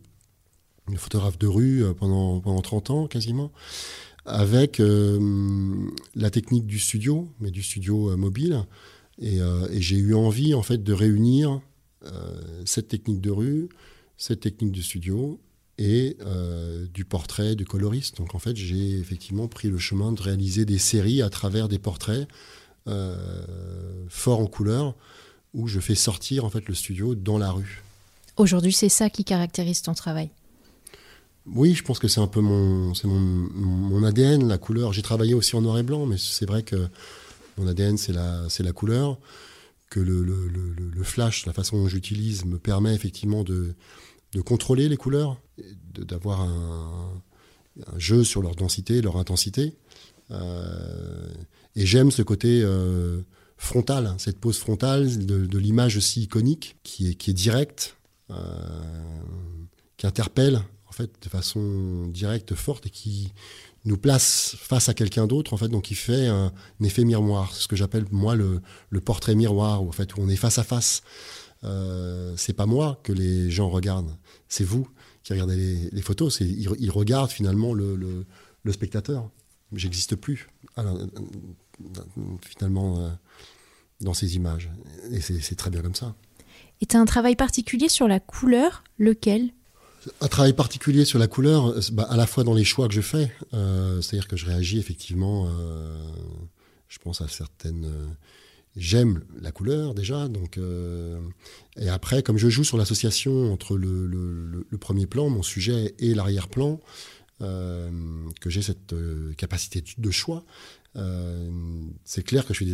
une 0.88 0.98
photographe 0.98 1.38
de 1.38 1.46
rue 1.46 1.84
euh, 1.84 1.94
pendant 1.94 2.40
pendant 2.40 2.60
30 2.60 2.90
ans 2.90 3.06
quasiment, 3.06 3.52
avec 4.26 4.82
la 6.16 6.30
technique 6.30 6.66
du 6.66 6.80
studio, 6.80 7.28
mais 7.38 7.52
du 7.52 7.62
studio 7.62 8.16
mobile. 8.16 8.64
Et, 9.20 9.38
et 9.38 9.80
j'ai 9.80 9.96
eu 9.96 10.14
envie 10.14 10.54
en 10.54 10.62
fait 10.62 10.82
de 10.82 10.92
réunir 10.92 11.60
cette 12.64 12.88
technique 12.88 13.20
de 13.20 13.30
rue, 13.30 13.68
cette 14.16 14.40
technique 14.40 14.72
du 14.72 14.82
studio 14.82 15.40
et 15.78 16.16
euh, 16.22 16.86
du 16.92 17.04
portrait, 17.04 17.54
du 17.54 17.64
coloriste. 17.64 18.16
Donc 18.16 18.34
en 18.34 18.38
fait, 18.38 18.56
j'ai 18.56 18.98
effectivement 18.98 19.48
pris 19.48 19.68
le 19.68 19.78
chemin 19.78 20.12
de 20.12 20.22
réaliser 20.22 20.64
des 20.64 20.78
séries 20.78 21.22
à 21.22 21.30
travers 21.30 21.68
des 21.68 21.78
portraits 21.78 22.28
euh, 22.88 23.16
forts 24.08 24.40
en 24.40 24.46
couleur, 24.46 24.94
où 25.54 25.68
je 25.68 25.80
fais 25.80 25.94
sortir 25.94 26.44
en 26.44 26.50
fait 26.50 26.66
le 26.68 26.74
studio 26.74 27.14
dans 27.14 27.38
la 27.38 27.50
rue. 27.50 27.82
Aujourd'hui, 28.36 28.72
c'est 28.72 28.88
ça 28.88 29.10
qui 29.10 29.24
caractérise 29.24 29.82
ton 29.82 29.94
travail? 29.94 30.30
Oui, 31.46 31.74
je 31.74 31.84
pense 31.84 31.98
que 31.98 32.08
c'est 32.08 32.20
un 32.20 32.26
peu 32.26 32.40
mon, 32.40 32.92
c'est 32.94 33.06
mon, 33.06 33.20
mon, 33.20 34.02
ADN, 34.02 34.48
la 34.48 34.58
couleur. 34.58 34.92
J'ai 34.92 35.02
travaillé 35.02 35.32
aussi 35.32 35.54
en 35.54 35.62
noir 35.62 35.78
et 35.78 35.82
blanc, 35.82 36.04
mais 36.04 36.16
c'est 36.18 36.46
vrai 36.46 36.62
que 36.62 36.88
mon 37.56 37.66
ADN, 37.66 37.96
c'est 37.96 38.12
la, 38.12 38.72
couleur. 38.72 39.18
Que 39.90 40.00
le, 40.00 41.02
flash, 41.02 41.46
la 41.46 41.52
façon 41.52 41.78
dont 41.78 41.88
j'utilise, 41.88 42.44
me 42.44 42.58
permet 42.58 42.94
effectivement 42.94 43.44
de, 43.44 43.74
contrôler 44.44 44.88
les 44.88 44.96
couleurs, 44.96 45.40
d'avoir 45.94 46.42
un, 46.42 47.22
jeu 47.98 48.24
sur 48.24 48.42
leur 48.42 48.54
densité, 48.54 49.00
leur 49.02 49.16
intensité. 49.16 49.74
Euh, 50.30 51.28
et 51.76 51.86
j'aime 51.86 52.10
ce 52.10 52.22
côté 52.22 52.62
euh, 52.62 53.20
frontal, 53.56 54.06
hein, 54.06 54.16
cette 54.18 54.38
pose 54.38 54.58
frontale 54.58 55.26
de, 55.26 55.58
l'image 55.58 55.96
aussi 55.96 56.22
iconique, 56.22 56.76
qui 56.82 57.10
est, 57.10 57.14
qui 57.14 57.30
est 57.30 57.34
directe, 57.34 57.96
euh, 58.30 58.34
qui 59.96 60.06
interpelle 60.06 60.62
en 60.88 60.92
fait 60.92 61.10
de 61.22 61.28
façon 61.28 62.06
directe, 62.08 62.54
forte, 62.54 62.86
et 62.86 62.90
qui 62.90 63.32
nous 63.86 63.96
place 63.96 64.56
face 64.58 64.88
à 64.88 64.94
quelqu'un 64.94 65.26
d'autre, 65.26 65.54
en 65.54 65.56
fait, 65.56 65.68
donc 65.68 65.84
qui 65.84 65.94
fait 65.94 66.26
un, 66.26 66.52
effet 66.82 67.04
miroir. 67.04 67.54
Ce 67.54 67.68
que 67.68 67.76
j'appelle 67.76 68.04
moi 68.10 68.34
le, 68.34 68.60
le, 68.90 69.00
portrait 69.00 69.34
miroir, 69.34 69.82
où 69.82 69.88
en 69.88 69.92
fait 69.92 70.18
on 70.18 70.28
est 70.28 70.36
face 70.36 70.58
à 70.58 70.64
face. 70.64 71.02
Euh, 71.64 72.34
c'est 72.36 72.52
pas 72.52 72.66
moi 72.66 73.00
que 73.02 73.12
les 73.12 73.50
gens 73.50 73.70
regardent, 73.70 74.14
c'est 74.48 74.64
vous 74.64 74.86
qui 75.22 75.32
regardez 75.32 75.90
les, 75.90 76.02
photos. 76.02 76.38
Ils, 76.40 76.68
ils, 76.78 76.90
regardent 76.90 77.30
finalement 77.30 77.74
le, 77.74 77.96
le, 77.96 78.72
spectateur. 78.72 79.28
J'existe 79.72 80.14
plus 80.14 80.48
finalement 82.42 83.00
euh, 83.00 83.08
dans 84.00 84.14
ces 84.14 84.36
images. 84.36 84.70
Et 85.10 85.20
c'est 85.20 85.56
très 85.56 85.70
bien 85.70 85.82
comme 85.82 85.96
ça. 85.96 86.14
Et 86.80 86.86
tu 86.86 86.96
as 86.96 87.00
un 87.00 87.06
travail 87.06 87.34
particulier 87.34 87.88
sur 87.88 88.06
la 88.06 88.20
couleur, 88.20 88.84
lequel? 88.98 89.50
Un 90.20 90.28
travail 90.28 90.52
particulier 90.52 91.04
sur 91.04 91.18
la 91.18 91.26
couleur, 91.26 91.74
bah, 91.92 92.06
à 92.08 92.16
la 92.16 92.26
fois 92.26 92.44
dans 92.44 92.54
les 92.54 92.64
choix 92.64 92.88
que 92.88 92.94
je 92.94 93.00
fais, 93.00 93.32
euh, 93.54 94.00
c'est-à-dire 94.00 94.28
que 94.28 94.36
je 94.36 94.46
réagis 94.46 94.78
effectivement, 94.78 95.48
je 96.88 96.98
pense 96.98 97.20
à 97.20 97.28
certaines 97.28 97.90
j'aime 98.76 99.22
la 99.40 99.52
couleur 99.52 99.94
déjà, 99.94 100.28
donc 100.28 100.58
euh, 100.58 101.18
et 101.76 101.88
après 101.88 102.22
comme 102.22 102.36
je 102.36 102.48
joue 102.48 102.64
sur 102.64 102.76
l'association 102.76 103.52
entre 103.52 103.76
le, 103.76 104.06
le, 104.06 104.66
le, 104.68 104.78
premier 104.78 105.06
plan, 105.06 105.28
mon 105.30 105.42
sujet 105.42 105.94
et 105.98 106.14
l'arrière-plan, 106.14 106.78
euh, 107.42 107.90
que 108.40 108.50
j'ai 108.50 108.62
cette 108.62 108.92
euh, 108.92 109.32
capacité 109.34 109.82
de 109.96 110.10
choix. 110.10 110.44
c'est 112.04 112.22
clair 112.22 112.46
que 112.46 112.54
je 112.54 112.58
fais 112.60 112.64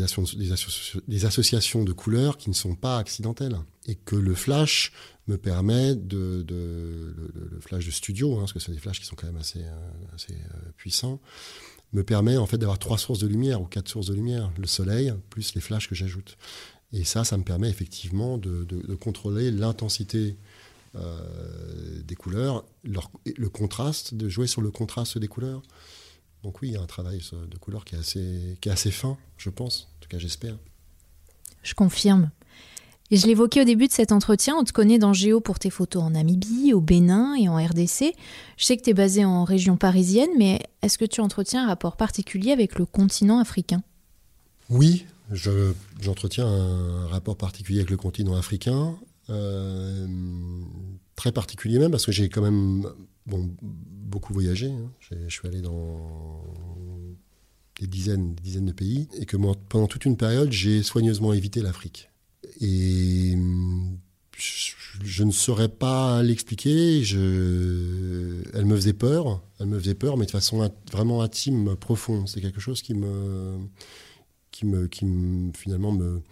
des, 1.08 1.24
associations 1.24 1.82
de 1.84 1.92
couleurs 1.92 2.36
qui 2.36 2.50
ne 2.50 2.54
sont 2.54 2.76
pas 2.76 2.98
accidentelles. 2.98 3.58
Et 3.88 3.96
que 3.96 4.14
le 4.14 4.34
flash 4.34 4.92
me 5.28 5.36
permet 5.36 5.94
de. 5.94 6.44
le, 6.48 7.60
flash 7.60 7.86
de 7.86 7.90
studio, 7.90 8.34
hein, 8.34 8.40
parce 8.40 8.52
que 8.52 8.58
c'est 8.58 8.72
des 8.72 8.78
flashs 8.78 9.00
qui 9.00 9.06
sont 9.06 9.14
quand 9.14 9.26
même 9.26 9.36
assez, 9.36 9.64
assez 10.14 10.36
puissants, 10.76 11.20
me 11.92 12.02
permet 12.02 12.36
en 12.36 12.46
fait 12.46 12.58
d'avoir 12.58 12.78
trois 12.78 12.98
sources 12.98 13.20
de 13.20 13.26
lumière 13.26 13.60
ou 13.60 13.66
quatre 13.66 13.88
sources 13.88 14.06
de 14.06 14.14
lumière. 14.14 14.50
Le 14.58 14.66
soleil, 14.66 15.12
plus 15.30 15.54
les 15.54 15.60
flashs 15.60 15.88
que 15.88 15.94
j'ajoute. 15.94 16.36
Et 16.92 17.04
ça, 17.04 17.24
ça 17.24 17.36
me 17.38 17.44
permet 17.44 17.70
effectivement 17.70 18.36
de, 18.38 18.94
contrôler 18.96 19.50
l'intensité 19.50 20.36
euh, 20.94 22.02
des 22.02 22.14
couleurs, 22.14 22.64
le 22.84 23.48
contraste, 23.48 24.14
de 24.14 24.28
jouer 24.28 24.46
sur 24.46 24.60
le 24.60 24.70
contraste 24.70 25.18
des 25.18 25.28
couleurs. 25.28 25.62
Donc 26.42 26.60
oui, 26.60 26.68
il 26.68 26.72
y 26.74 26.76
a 26.76 26.82
un 26.82 26.86
travail 26.86 27.22
de 27.32 27.56
couleurs 27.56 27.84
qui 27.84 27.94
est 27.94 27.98
assez, 27.98 28.58
qui 28.60 28.68
est 28.68 28.72
assez 28.72 28.90
fin, 28.90 29.16
je 29.38 29.48
pense. 29.48 29.88
En 29.96 30.00
tout 30.00 30.08
cas, 30.08 30.18
j'espère. 30.18 30.58
Je 31.62 31.74
confirme. 31.74 32.30
Et 33.12 33.16
je 33.18 33.26
l'évoquais 33.26 33.60
au 33.60 33.64
début 33.64 33.88
de 33.88 33.92
cet 33.92 34.10
entretien, 34.10 34.56
on 34.58 34.64
te 34.64 34.72
connaît 34.72 34.98
dans 34.98 35.12
Géo 35.12 35.42
pour 35.42 35.58
tes 35.58 35.68
photos 35.68 36.02
en 36.02 36.10
Namibie, 36.12 36.72
au 36.72 36.80
Bénin 36.80 37.34
et 37.34 37.46
en 37.46 37.56
RDC. 37.56 38.14
Je 38.56 38.64
sais 38.64 38.78
que 38.78 38.82
tu 38.82 38.88
es 38.88 38.94
basé 38.94 39.22
en 39.22 39.44
région 39.44 39.76
parisienne, 39.76 40.30
mais 40.38 40.60
est-ce 40.80 40.96
que 40.96 41.04
tu 41.04 41.20
entretiens 41.20 41.64
un 41.64 41.66
rapport 41.66 41.98
particulier 41.98 42.52
avec 42.52 42.78
le 42.78 42.86
continent 42.86 43.38
africain? 43.38 43.82
Oui, 44.70 45.04
j'entretiens 45.30 46.46
un 46.46 47.06
rapport 47.08 47.36
particulier 47.36 47.80
avec 47.80 47.90
le 47.90 47.98
continent 47.98 48.34
africain. 48.34 48.96
Euh, 49.28 50.06
très 51.14 51.32
particulier 51.32 51.78
même 51.78 51.90
parce 51.90 52.06
que 52.06 52.12
j'ai 52.12 52.30
quand 52.30 52.40
même 52.40 52.86
beaucoup 53.26 54.32
voyagé. 54.32 54.70
Hein. 54.70 54.90
Je 55.00 55.28
suis 55.28 55.46
allé 55.46 55.60
dans 55.60 56.42
des 57.78 57.86
dizaines, 57.86 58.34
des 58.36 58.42
dizaines 58.42 58.64
de 58.64 58.72
pays 58.72 59.06
et 59.18 59.26
que 59.26 59.36
pendant 59.68 59.86
toute 59.86 60.06
une 60.06 60.16
période, 60.16 60.50
j'ai 60.50 60.82
soigneusement 60.82 61.34
évité 61.34 61.60
l'Afrique. 61.60 62.08
Et 62.60 63.36
je, 64.36 65.24
ne 65.24 65.30
saurais 65.30 65.68
pas 65.68 66.22
l'expliquer. 66.22 67.02
Elle 67.02 68.66
me 68.66 68.76
faisait 68.76 68.92
peur. 68.92 69.42
Elle 69.60 69.66
me 69.66 69.78
faisait 69.78 69.94
peur, 69.94 70.16
mais 70.16 70.26
de 70.26 70.30
façon 70.30 70.70
vraiment 70.92 71.22
intime, 71.22 71.76
profonde. 71.76 72.28
C'est 72.28 72.40
quelque 72.40 72.60
chose 72.60 72.82
qui 72.82 72.94
me, 72.94 73.58
qui 74.50 74.66
me, 74.66 74.86
qui 74.86 75.06
finalement 75.54 75.92
me, 75.92 76.22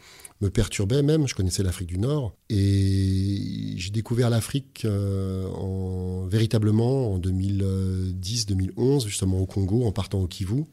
me 0.40 0.50
perturbait 0.50 1.02
même. 1.02 1.26
Je 1.28 1.34
connaissais 1.34 1.62
l'Afrique 1.62 1.88
du 1.88 1.98
Nord 1.98 2.34
et 2.48 3.74
j'ai 3.76 3.90
découvert 3.90 4.30
l'Afrique 4.30 4.82
euh, 4.84 5.48
en, 5.48 6.26
véritablement 6.26 7.14
en 7.14 7.18
2010-2011, 7.18 9.06
justement 9.06 9.40
au 9.40 9.46
Congo, 9.46 9.84
en 9.84 9.92
partant 9.92 10.20
au 10.20 10.26
Kivu. 10.26 10.64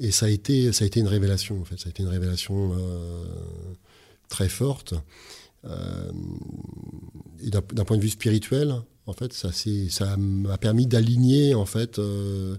Et 0.00 0.10
ça 0.10 0.26
a 0.26 0.28
été, 0.28 0.72
ça 0.72 0.84
a 0.84 0.86
été 0.86 1.00
une 1.00 1.08
révélation, 1.08 1.60
en 1.60 1.64
fait. 1.64 1.78
Ça 1.78 1.88
a 1.88 1.90
été 1.90 2.02
une 2.02 2.08
révélation 2.08 2.72
euh, 2.76 3.24
très 4.28 4.48
forte. 4.48 4.94
Euh, 5.64 6.12
et 7.40 7.50
d'un 7.50 7.84
point 7.84 7.96
de 7.96 8.02
vue 8.02 8.10
spirituel, 8.10 8.74
en 9.06 9.12
fait, 9.12 9.32
ça, 9.32 9.50
ça 9.90 10.16
m'a 10.16 10.58
permis 10.58 10.86
d'aligner, 10.86 11.54
en 11.54 11.66
fait, 11.66 11.98
euh, 11.98 12.56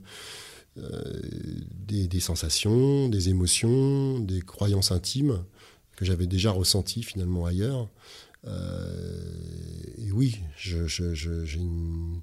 des, 0.76 2.20
sensations, 2.20 3.10
des 3.10 3.30
émotions, 3.30 4.20
des 4.20 4.42
croyances 4.42 4.92
intimes 4.92 5.44
que 5.96 6.06
j'avais 6.06 6.28
déjà 6.28 6.52
ressenties 6.52 7.04
finalement 7.04 7.46
ailleurs. 7.46 7.90
et 8.46 10.12
oui, 10.12 10.40
j'ai 10.58 11.60
une 11.60 12.22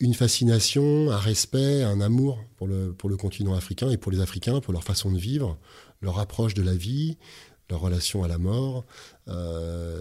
une 0.00 0.14
fascination, 0.14 1.10
un 1.10 1.18
respect, 1.18 1.82
un 1.82 2.00
amour 2.00 2.38
pour 2.56 2.66
le, 2.66 2.92
pour 2.92 3.08
le 3.08 3.16
continent 3.16 3.54
africain 3.54 3.90
et 3.90 3.96
pour 3.96 4.12
les 4.12 4.20
Africains, 4.20 4.60
pour 4.60 4.72
leur 4.72 4.84
façon 4.84 5.10
de 5.10 5.18
vivre, 5.18 5.58
leur 6.00 6.18
approche 6.18 6.54
de 6.54 6.62
la 6.62 6.74
vie, 6.74 7.16
leur 7.70 7.80
relation 7.80 8.22
à 8.22 8.28
la 8.28 8.38
mort, 8.38 8.84
euh, 9.28 10.00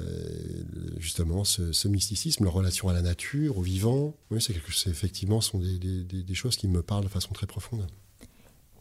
justement 0.98 1.44
ce, 1.44 1.88
mysticisme, 1.88 2.44
leur 2.44 2.54
relation 2.54 2.90
à 2.90 2.94
la 2.94 3.02
nature, 3.02 3.58
au 3.58 3.62
vivant. 3.62 4.16
Oui, 4.32 4.42
c'est 4.42 4.56
effectivement 4.90 5.42
sont 5.42 5.60
des, 5.60 5.78
des, 5.78 6.24
des, 6.24 6.36
choses 6.36 6.58
qui 6.58 6.68
me 6.68 6.82
parlent 6.82 7.06
de 7.06 7.10
façon 7.10 7.32
très 7.34 7.48
profonde. 7.48 7.88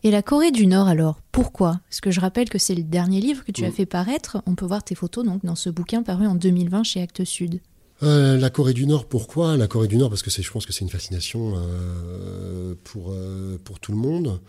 Et 0.04 0.10
la 0.10 0.22
Corée 0.22 0.50
du 0.50 0.66
Nord 0.66 0.88
alors, 0.88 1.20
pourquoi? 1.30 1.80
Parce 1.88 2.00
que 2.00 2.10
je 2.10 2.18
rappelle 2.18 2.48
que 2.48 2.58
c'est 2.58 2.74
le 2.74 2.82
dernier 2.82 3.20
livre 3.20 3.44
que 3.44 3.52
tu 3.52 3.64
as 3.64 3.68
mm. 3.68 3.72
fait 3.72 3.86
paraître. 3.86 4.42
On 4.46 4.56
peut 4.56 4.66
voir 4.66 4.82
tes 4.82 4.96
photos 4.96 5.24
donc 5.24 5.44
dans 5.44 5.54
ce 5.54 5.70
bouquin 5.70 6.02
paru 6.02 6.26
en 6.26 6.34
2020 6.34 6.82
chez 6.82 7.02
Actes 7.02 7.24
Sud. 7.24 7.60
Euh, 8.02 8.36
la 8.36 8.50
Corée 8.50 8.74
du 8.74 8.86
Nord, 8.86 9.06
pourquoi? 9.06 9.56
La 9.56 9.68
Corée 9.68 9.86
du 9.86 9.96
Nord, 9.96 10.10
parce 10.10 10.22
que 10.22 10.30
je 10.30 10.50
pense 10.50 10.66
que 10.66 10.72
c'est 10.72 10.84
une 10.84 10.90
fascination 10.90 11.54
euh, 11.56 12.74
pour, 12.82 13.12
euh, 13.12 13.58
pour 13.62 13.78
tout 13.78 13.92
le 13.92 13.98
monde. 13.98 14.40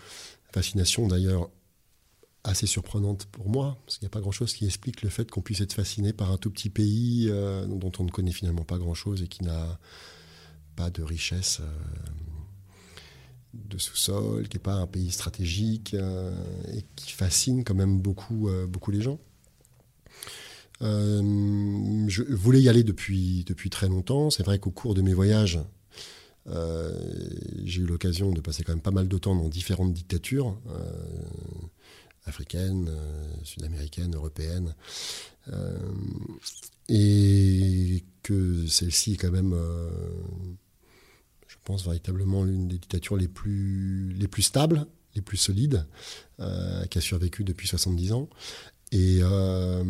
Fascination 0.51 1.07
d'ailleurs 1.07 1.49
assez 2.43 2.65
surprenante 2.65 3.27
pour 3.27 3.47
moi, 3.49 3.77
parce 3.85 3.97
qu'il 3.97 4.05
n'y 4.05 4.11
a 4.11 4.15
pas 4.15 4.21
grand-chose 4.21 4.53
qui 4.53 4.65
explique 4.65 5.01
le 5.01 5.09
fait 5.09 5.29
qu'on 5.29 5.41
puisse 5.41 5.61
être 5.61 5.73
fasciné 5.73 6.13
par 6.13 6.31
un 6.31 6.37
tout 6.37 6.49
petit 6.49 6.69
pays 6.69 7.27
dont 7.67 7.91
on 7.99 8.03
ne 8.03 8.09
connaît 8.09 8.33
finalement 8.33 8.65
pas 8.65 8.77
grand-chose 8.77 9.21
et 9.23 9.27
qui 9.27 9.45
n'a 9.45 9.79
pas 10.75 10.89
de 10.89 11.03
richesse 11.03 11.61
de 13.53 13.77
sous-sol, 13.77 14.49
qui 14.49 14.57
n'est 14.57 14.61
pas 14.61 14.73
un 14.73 14.87
pays 14.87 15.09
stratégique 15.11 15.93
et 15.93 16.83
qui 16.97 17.13
fascine 17.13 17.63
quand 17.63 17.75
même 17.75 18.01
beaucoup, 18.01 18.49
beaucoup 18.67 18.91
les 18.91 19.01
gens. 19.01 19.19
Euh, 20.81 22.05
je 22.07 22.23
voulais 22.23 22.61
y 22.61 22.69
aller 22.69 22.83
depuis, 22.83 23.43
depuis 23.45 23.69
très 23.69 23.87
longtemps. 23.87 24.29
C'est 24.29 24.43
vrai 24.43 24.59
qu'au 24.59 24.71
cours 24.71 24.93
de 24.93 25.01
mes 25.01 25.13
voyages, 25.13 25.59
euh, 26.47 26.93
j'ai 27.63 27.81
eu 27.81 27.85
l'occasion 27.85 28.31
de 28.31 28.41
passer 28.41 28.63
quand 28.63 28.73
même 28.73 28.81
pas 28.81 28.91
mal 28.91 29.07
de 29.07 29.17
temps 29.17 29.35
dans 29.35 29.49
différentes 29.49 29.93
dictatures 29.93 30.57
euh, 30.69 30.91
africaines, 32.25 32.89
sud-américaines, 33.43 34.15
européennes. 34.15 34.75
et 36.89 38.03
que 38.23 38.65
celle-ci 38.67 39.13
est 39.13 39.17
quand 39.17 39.31
même, 39.31 39.55
je 41.47 41.55
pense, 41.65 41.83
véritablement 41.83 42.43
l'une 42.43 42.67
des 42.69 42.77
dictatures 42.77 43.17
les 43.17 43.27
plus, 43.27 44.13
les 44.13 44.29
plus 44.29 44.43
stables, 44.43 44.85
les 45.15 45.21
plus 45.21 45.35
solides, 45.35 45.85
qui 46.37 46.97
a 46.97 47.01
survécu 47.01 47.43
depuis 47.43 47.67
70 47.67 48.13
ans. 48.13 48.29
Et, 48.93 49.21
euh, 49.23 49.83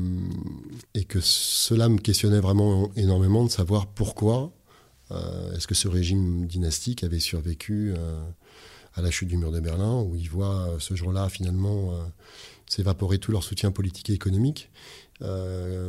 et 0.94 1.04
que 1.04 1.20
cela 1.20 1.90
me 1.90 1.98
questionnait 1.98 2.40
vraiment 2.40 2.90
énormément 2.96 3.44
de 3.44 3.50
savoir 3.50 3.88
pourquoi 3.88 4.54
euh, 5.12 5.54
est-ce 5.54 5.68
que 5.68 5.76
ce 5.76 5.90
régime 5.90 6.48
dynastique 6.48 7.04
avait 7.04 7.20
survécu 7.20 7.94
euh, 7.98 8.24
à 8.96 9.02
la 9.02 9.12
chute 9.12 9.28
du 9.28 9.36
mur 9.36 9.52
de 9.52 9.60
Berlin, 9.60 10.00
où 10.00 10.16
ils 10.16 10.30
voient 10.30 10.78
ce 10.80 10.96
jour-là 10.96 11.28
finalement 11.28 11.92
s'évaporer 12.68 13.18
tout 13.18 13.32
leur 13.32 13.44
soutien 13.44 13.72
politique 13.72 14.12
et 14.12 14.14
économique, 14.14 14.70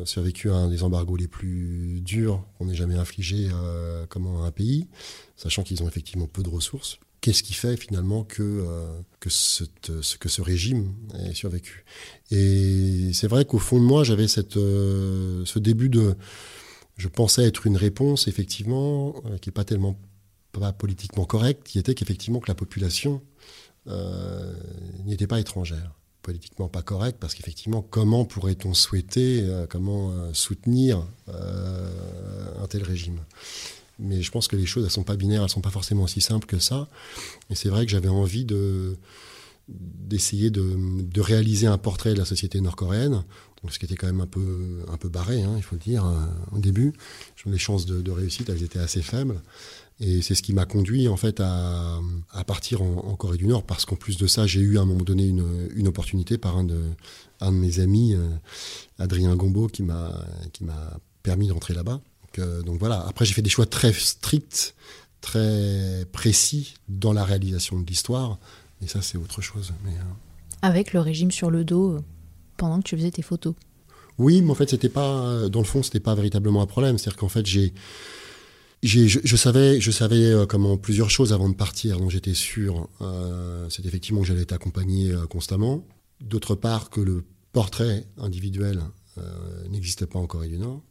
survécu 0.06 0.50
à 0.50 0.54
un 0.54 0.68
des 0.68 0.83
embargos 0.83 1.16
les 1.16 1.28
plus 1.28 2.00
durs 2.00 2.42
qu'on 2.56 2.71
ait 2.71 2.75
jamais 2.75 2.97
infligé 2.97 3.50
comment, 4.09 4.42
à 4.42 4.47
un 4.47 4.50
pays, 4.50 4.88
sachant 5.37 5.62
qu'ils 5.64 5.83
ont 5.83 5.87
effectivement 5.87 6.26
peu 6.26 6.42
de 6.42 6.49
ressources 6.49 6.99
qu'est-ce 7.25 7.43
qui 7.43 7.54
fait 7.54 7.78
finalement 7.78 8.23
que, 8.23 8.43
euh, 8.43 9.00
que, 9.19 9.31
ce, 9.31 9.64
que 10.19 10.28
ce 10.28 10.43
régime 10.43 10.93
ait 11.19 11.33
survécu. 11.33 11.87
Et 12.31 13.14
c'est 13.14 13.28
vrai 13.28 13.47
qu'au 13.47 13.59
fond 13.59 13.81
de 13.81 13.85
moi, 13.85 14.04
j'avais 14.04 14.28
cette, 14.28 14.59
euh, 14.59 15.43
ce 15.47 15.59
début 15.59 15.88
de... 15.88 16.16
Je 16.99 17.09
pensais 17.09 17.45
être 17.45 17.66
une 17.66 17.78
réponse, 17.78 18.28
effectivement, 18.28 19.14
euh, 19.25 19.38
qui 19.38 19.49
n'est 19.49 19.54
pas 19.54 19.64
tellement 19.64 19.99
pas 20.52 20.75
politiquement 20.75 21.25
correcte, 21.25 21.66
qui 21.66 21.78
était 21.78 21.95
qu'effectivement 21.95 22.40
que 22.40 22.49
la 22.49 22.54
population 22.54 23.23
n'y 23.87 25.12
était 25.12 25.26
pas 25.26 25.40
étrangère 25.40 25.95
politiquement 26.23 26.69
pas 26.69 26.81
correcte, 26.81 27.19
parce 27.21 27.35
qu'effectivement, 27.35 27.83
comment 27.83 28.25
pourrait-on 28.25 28.73
souhaiter, 28.73 29.47
comment 29.69 30.33
soutenir 30.33 31.07
un 31.26 32.66
tel 32.66 32.83
régime? 32.83 33.21
Mais 33.99 34.23
je 34.23 34.31
pense 34.31 34.49
que 34.49 34.57
les 34.57 34.67
choses, 34.67 34.85
elles 34.85 34.91
sont 34.91 35.05
pas 35.05 35.17
binaires, 35.17 35.43
elles 35.43 35.49
sont 35.49 35.61
pas 35.61 35.71
forcément 35.71 36.05
aussi 36.05 36.21
simples 36.21 36.47
que 36.47 36.59
ça. 36.59 36.89
Et 37.51 37.55
c'est 37.55 37.69
vrai 37.69 37.87
que 37.87 37.93
j'avais 37.93 38.09
envie 38.09 38.45
de 38.45 38.97
d'essayer 39.69 40.51
de, 40.51 41.21
réaliser 41.21 41.67
un 41.67 41.79
portrait 41.79 42.13
de 42.13 42.19
la 42.19 42.27
société 42.27 42.61
nord-coréenne, 42.61 43.25
ce 43.71 43.79
qui 43.79 43.87
était 43.87 43.95
quand 43.95 44.07
même 44.07 44.21
un 44.21 44.27
peu, 44.27 45.09
barré, 45.09 45.43
hein, 45.43 45.55
il 45.57 45.63
faut 45.63 45.75
le 45.75 45.81
dire, 45.81 46.05
euh, 46.05 46.27
au 46.53 46.59
début. 46.59 46.93
Les 47.47 47.57
chances 47.57 47.87
de, 47.87 48.11
réussite, 48.11 48.51
elles 48.51 48.63
étaient 48.63 48.79
assez 48.79 49.01
faibles. 49.01 49.41
Et 50.01 50.23
c'est 50.23 50.35
ce 50.35 50.43
qui 50.43 50.53
m'a 50.53 50.67
conduit 50.67 51.09
en 51.09 51.17
fait 51.17 51.41
à, 51.41 52.01
partir 52.47 52.83
en, 52.83 53.17
Corée 53.17 53.39
du 53.39 53.47
Nord, 53.47 53.63
parce 53.63 53.87
qu'en 53.87 53.97
plus 53.97 54.17
de 54.19 54.27
ça, 54.27 54.47
j'ai 54.47 54.61
eu 54.61 54.77
à 54.77 54.83
un 54.83 54.85
moment 54.85 55.05
donné 55.05 55.27
une, 55.27 55.89
opportunité 55.89 56.37
par 56.37 56.59
un 56.59 56.65
de, 56.65 56.81
mes 57.51 57.81
amis, 57.81 58.15
euh, 58.15 58.29
Adrien 58.99 59.35
Gombo, 59.37 59.69
qui 59.69 59.83
m'a 59.83 60.21
permis 61.23 61.49
d'entrer 61.49 61.73
là-bas. 61.73 62.03
Euh, 62.38 62.62
donc, 62.62 62.79
voilà. 62.79 63.05
Après, 63.07 63.25
j'ai 63.25 63.35
fait 63.35 63.43
des 63.43 63.50
choix 63.50 63.67
très 63.67 63.93
stricts, 63.93 64.75
très 65.21 66.05
précis 66.12 66.75
dans 66.88 67.12
la 67.12 67.25
réalisation 67.25 67.81
de 67.81 67.87
l'histoire. 67.87 68.38
Mais 68.81 68.87
ça, 68.87 69.03
c'est 69.03 69.19
autre 69.19 69.41
chose. 69.41 69.73
Mais, 69.85 69.93
euh, 69.93 70.03
Avec 70.62 70.93
le 70.93 71.00
régime 71.00 71.31
sur 71.31 71.50
le 71.50 71.64
dos 71.64 71.93
euh, 71.93 72.00
pendant 72.57 72.79
que 72.79 72.85
tu 72.85 72.97
faisais 72.97 73.11
tes 73.11 73.23
photos. 73.23 73.55
Oui, 74.19 74.43
mais 74.43 74.50
en 74.50 74.55
fait, 74.55 74.71
c'était 74.71 74.88
pas, 74.88 75.49
dans 75.49 75.61
le 75.61 75.67
fond, 75.67 75.83
c'était 75.83 76.00
pas 76.00 76.14
véritablement 76.14 76.62
un 76.62 76.67
problème. 76.67 76.99
C'est-à-dire 76.99 77.19
qu'en 77.19 77.29
fait, 77.29 77.47
j'ai 77.47 77.75
je, 78.83 79.37
savais, 79.37 79.81
je 79.81 79.91
savais 79.91 80.35
comment 80.47 80.76
plusieurs 80.76 81.09
choses 81.09 81.33
avant 81.33 81.49
de 81.49 81.55
partir, 81.55 81.99
donc 81.99 82.11
j'étais 82.11 82.35
sûr. 82.35 82.88
c'est 83.71 83.87
effectivement 83.87 84.21
que 84.21 84.26
j'allais 84.26 84.43
être 84.43 84.53
accompagné 84.53 85.12
constamment. 85.31 85.85
D'autre 86.21 86.55
part, 86.55 86.91
que 86.91 87.00
le 87.00 87.25
portrait 87.53 88.07
individuel 88.19 88.83
n'existait 89.71 90.07
pas 90.07 90.19
en 90.19 90.26
Corée 90.26 90.49
du 90.49 90.59
Nord 90.59 90.83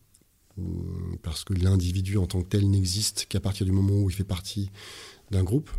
parce 1.22 1.44
que 1.44 1.54
l'individu 1.54 2.18
en 2.18 2.28
tant 2.28 2.42
que 2.42 2.50
tel 2.50 2.70
n'existe 2.70 3.26
qu'à 3.28 3.40
partir 3.40 3.66
du 3.66 3.72
moment 3.72 3.94
où 3.94 4.10
il 4.10 4.16
fait 4.16 4.24
partie 4.24 4.70
d'un 5.32 5.44
groupe 5.44 5.70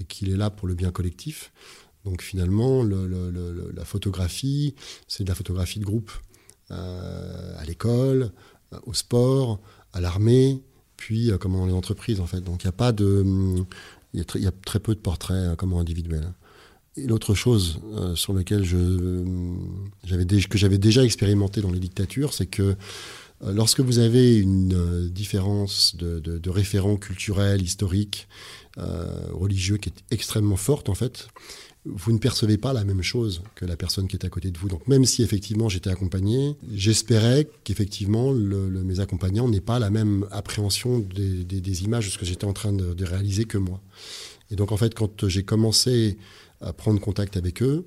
et 0.00 0.04
qu'il 0.04 0.30
est 0.30 0.36
là 0.36 0.50
pour 0.50 0.68
le 0.68 0.74
bien 0.74 0.90
collectif. 0.90 1.52
Donc 2.04 2.22
finalement, 2.22 2.84
la 2.84 3.84
photographie, 3.84 4.74
c'est 5.08 5.24
de 5.24 5.28
la 5.28 5.34
photographie 5.34 5.80
de 5.80 5.84
groupe 5.84 6.10
euh, 6.70 7.58
à 7.58 7.64
l'école, 7.64 8.30
euh, 8.72 8.78
au 8.86 8.94
sport, 8.94 9.60
à 9.92 10.00
l'armée, 10.00 10.62
puis 10.96 11.30
euh, 11.30 11.38
comme 11.38 11.52
dans 11.52 11.66
les 11.66 11.72
entreprises 11.72 12.20
en 12.20 12.26
fait. 12.26 12.40
Donc 12.40 12.62
il 12.62 12.66
n'y 12.66 12.70
a 12.70 12.72
pas 12.72 12.92
de, 12.92 13.24
il 14.14 14.24
y, 14.36 14.46
a 14.46 14.52
très 14.64 14.78
peu 14.78 14.94
de 14.94 15.00
portraits 15.00 15.56
comme 15.56 15.74
individuels. 15.74 16.32
Et 16.96 17.06
l'autre 17.06 17.34
chose 17.34 17.80
sur 18.14 18.32
laquelle 18.32 18.64
je, 18.64 19.22
j'avais 20.04 20.24
que 20.24 20.56
j'avais 20.56 20.78
déjà 20.78 21.04
expérimenté 21.04 21.60
dans 21.60 21.70
les 21.70 21.78
dictatures, 21.78 22.32
c'est 22.32 22.46
que 22.46 22.74
lorsque 23.44 23.80
vous 23.80 23.98
avez 23.98 24.38
une 24.38 25.08
différence 25.08 25.96
de, 25.96 26.20
de, 26.20 26.38
de 26.38 26.50
référents 26.50 26.96
culturels, 26.96 27.62
historiques, 27.62 28.28
religieux 28.76 29.78
qui 29.78 29.88
est 29.88 30.14
extrêmement 30.14 30.56
forte 30.56 30.88
en 30.88 30.94
fait, 30.94 31.28
vous 31.86 32.12
ne 32.12 32.18
percevez 32.18 32.58
pas 32.58 32.72
la 32.72 32.84
même 32.84 33.02
chose 33.02 33.42
que 33.54 33.64
la 33.64 33.76
personne 33.76 34.08
qui 34.08 34.16
est 34.16 34.24
à 34.24 34.28
côté 34.28 34.50
de 34.50 34.58
vous. 34.58 34.68
Donc 34.68 34.86
même 34.88 35.04
si 35.04 35.22
effectivement 35.22 35.68
j'étais 35.68 35.90
accompagné, 35.90 36.56
j'espérais 36.72 37.48
qu'effectivement 37.64 38.32
mes 38.32 39.00
accompagnants 39.00 39.48
n'aient 39.48 39.60
pas 39.60 39.78
la 39.78 39.90
même 39.90 40.26
appréhension 40.30 40.98
des, 40.98 41.84
images 41.84 42.06
de 42.06 42.10
ce 42.10 42.18
que 42.18 42.26
j'étais 42.26 42.44
en 42.44 42.52
train 42.52 42.72
de, 42.72 43.04
réaliser 43.04 43.44
que 43.44 43.58
moi. 43.58 43.80
Et 44.50 44.56
donc 44.56 44.72
en 44.72 44.76
fait 44.76 44.94
quand 44.94 45.28
j'ai 45.28 45.44
commencé 45.44 46.18
à 46.60 46.72
prendre 46.72 47.00
contact 47.00 47.36
avec 47.36 47.62
eux, 47.62 47.84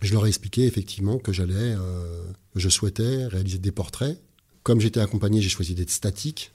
je 0.00 0.12
leur 0.14 0.26
ai 0.26 0.28
expliqué 0.28 0.66
effectivement 0.66 1.18
que 1.18 1.32
j'allais, 1.32 1.54
euh, 1.54 2.24
je 2.56 2.68
souhaitais 2.68 3.26
réaliser 3.26 3.58
des 3.58 3.70
portraits. 3.70 4.18
Comme 4.62 4.80
j'étais 4.80 5.00
accompagné, 5.00 5.40
j'ai 5.40 5.48
choisi 5.48 5.74
d'être 5.74 5.90
statique 5.90 6.52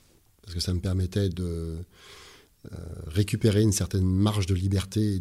parce 0.47 0.55
que 0.55 0.61
ça 0.61 0.73
me 0.73 0.79
permettait 0.79 1.27
de 1.27 1.75
euh, 2.71 2.77
récupérer 3.07 3.61
une 3.61 3.73
certaine 3.73 4.05
marge 4.05 4.45
de 4.45 4.55
liberté 4.55 5.15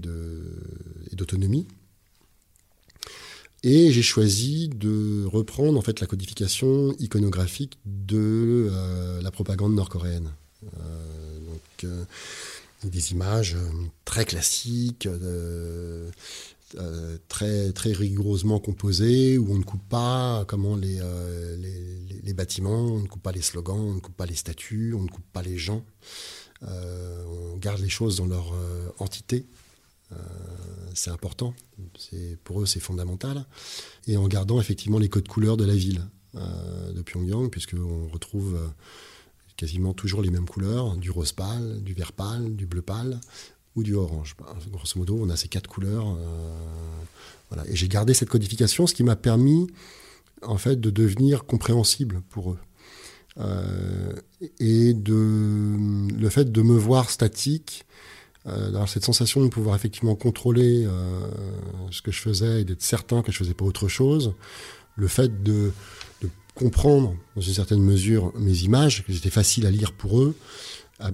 et 1.11 1.17
d'autonomie. 1.17 1.67
Et 3.65 3.91
j'ai 3.91 4.03
choisi 4.03 4.69
de 4.69 5.25
reprendre 5.25 5.77
en 5.77 5.83
fait 5.83 5.99
la 5.99 6.07
codification 6.07 6.95
iconographique 7.01 7.77
de 7.85 8.69
euh, 8.71 9.21
la 9.21 9.33
propagande 9.33 9.75
nord-coréenne. 9.75 10.31
Euh, 10.79 11.39
donc 11.41 11.91
des 12.85 13.11
images 13.11 13.57
très 14.05 14.25
classiques, 14.25 15.09
très, 17.29 17.73
très 17.73 17.93
rigoureusement 17.93 18.59
composées, 18.59 19.39
où 19.39 19.53
on 19.53 19.59
ne 19.59 19.65
coupe 19.65 19.87
pas 19.89 20.45
comment 20.47 20.77
les, 20.77 21.01
les, 22.23 22.35
bâtiments, 22.35 22.87
on 22.87 23.01
ne 23.01 23.07
coupe 23.07 23.23
pas 23.23 23.33
les 23.33 23.43
slogans, 23.43 23.79
on 23.79 23.95
ne 23.95 24.01
coupe 24.01 24.17
pas 24.17 24.27
les 24.27 24.35
statues, 24.35 24.95
on 24.95 25.03
ne 25.03 25.09
coupe 25.09 25.25
pas 25.33 25.43
les 25.43 25.57
gens. 25.57 25.85
Euh, 26.63 27.25
on 27.53 27.57
garde 27.57 27.81
les 27.81 27.89
choses 27.89 28.17
dans 28.17 28.27
leur 28.27 28.53
euh, 28.55 28.89
entité. 28.99 29.47
Euh, 30.13 30.17
c'est 30.95 31.11
important. 31.11 31.55
Pour 32.45 32.63
eux, 32.63 32.67
c'est 32.67 32.81
fondamental. 32.81 33.45
Et 34.07 34.17
en 34.17 34.29
gardant 34.29 34.61
effectivement 34.61 34.99
les 34.99 35.09
codes 35.09 35.29
couleurs 35.29 35.57
de 35.57 35.65
la 35.65 35.75
ville 35.75 36.03
de 36.35 37.01
Pyongyang, 37.01 37.49
puisqu'on 37.49 38.09
retrouve 38.09 38.59
quasiment 39.57 39.95
toujours 39.95 40.21
les 40.21 40.29
mêmes 40.29 40.47
couleurs, 40.47 40.95
du 40.99 41.11
rose 41.11 41.33
pâle, 41.33 41.83
du 41.83 41.95
vert 41.95 42.13
pâle, 42.13 42.55
du 42.57 42.67
bleu 42.67 42.83
pâle 42.83 43.19
ou 43.77 43.83
du 43.83 43.95
orange. 43.95 44.35
Bah, 44.39 44.57
grosso 44.73 44.99
modo, 44.99 45.19
on 45.21 45.31
a 45.31 45.37
ces 45.37 45.49
quatre 45.49 45.69
couleurs. 45.69 46.19
voilà. 47.51 47.69
Et 47.69 47.77
j'ai 47.77 47.89
gardé 47.89 48.15
cette 48.15 48.29
codification, 48.29 48.87
ce 48.87 48.95
qui 48.95 49.05
m'a 49.05 49.17
permis 49.17 49.69
en 50.43 50.59
fait 50.59 50.81
de 50.81 50.91
devenir 50.91 51.45
compréhensible 51.45 52.23
pour 52.29 52.53
eux. 52.53 52.59
Euh, 53.39 54.13
et 54.61 54.95
de, 54.95 56.17
le 56.19 56.29
fait 56.31 56.51
de 56.51 56.63
me 56.63 56.77
voir 56.77 57.11
statique, 57.11 57.85
euh, 58.47 58.71
d'avoir 58.71 58.89
cette 58.89 59.05
sensation 59.05 59.43
de 59.43 59.49
pouvoir 59.49 59.77
effectivement 59.77 60.15
contrôler 60.15 60.85
euh, 60.87 61.29
ce 61.91 62.01
que 62.01 62.13
je 62.13 62.21
faisais 62.21 62.63
et 62.63 62.65
d'être 62.65 62.83
certain 62.83 63.23
que 63.23 63.33
je 63.33 63.37
faisais 63.37 63.55
pas 63.55 63.65
autre 63.65 63.89
chose, 63.89 64.33
le 64.95 65.09
fait 65.09 65.43
de, 65.43 65.73
de 66.23 66.31
comprendre 66.55 67.15
dans 67.35 67.43
une 67.43 67.53
certaine 67.53 67.83
mesure 67.83 68.33
mes 68.39 68.59
images, 68.61 69.05
que 69.05 69.13
j'étais 69.13 69.31
facile 69.31 69.67
à 69.67 69.71
lire 69.71 69.93
pour 69.93 70.23
eux, 70.23 70.35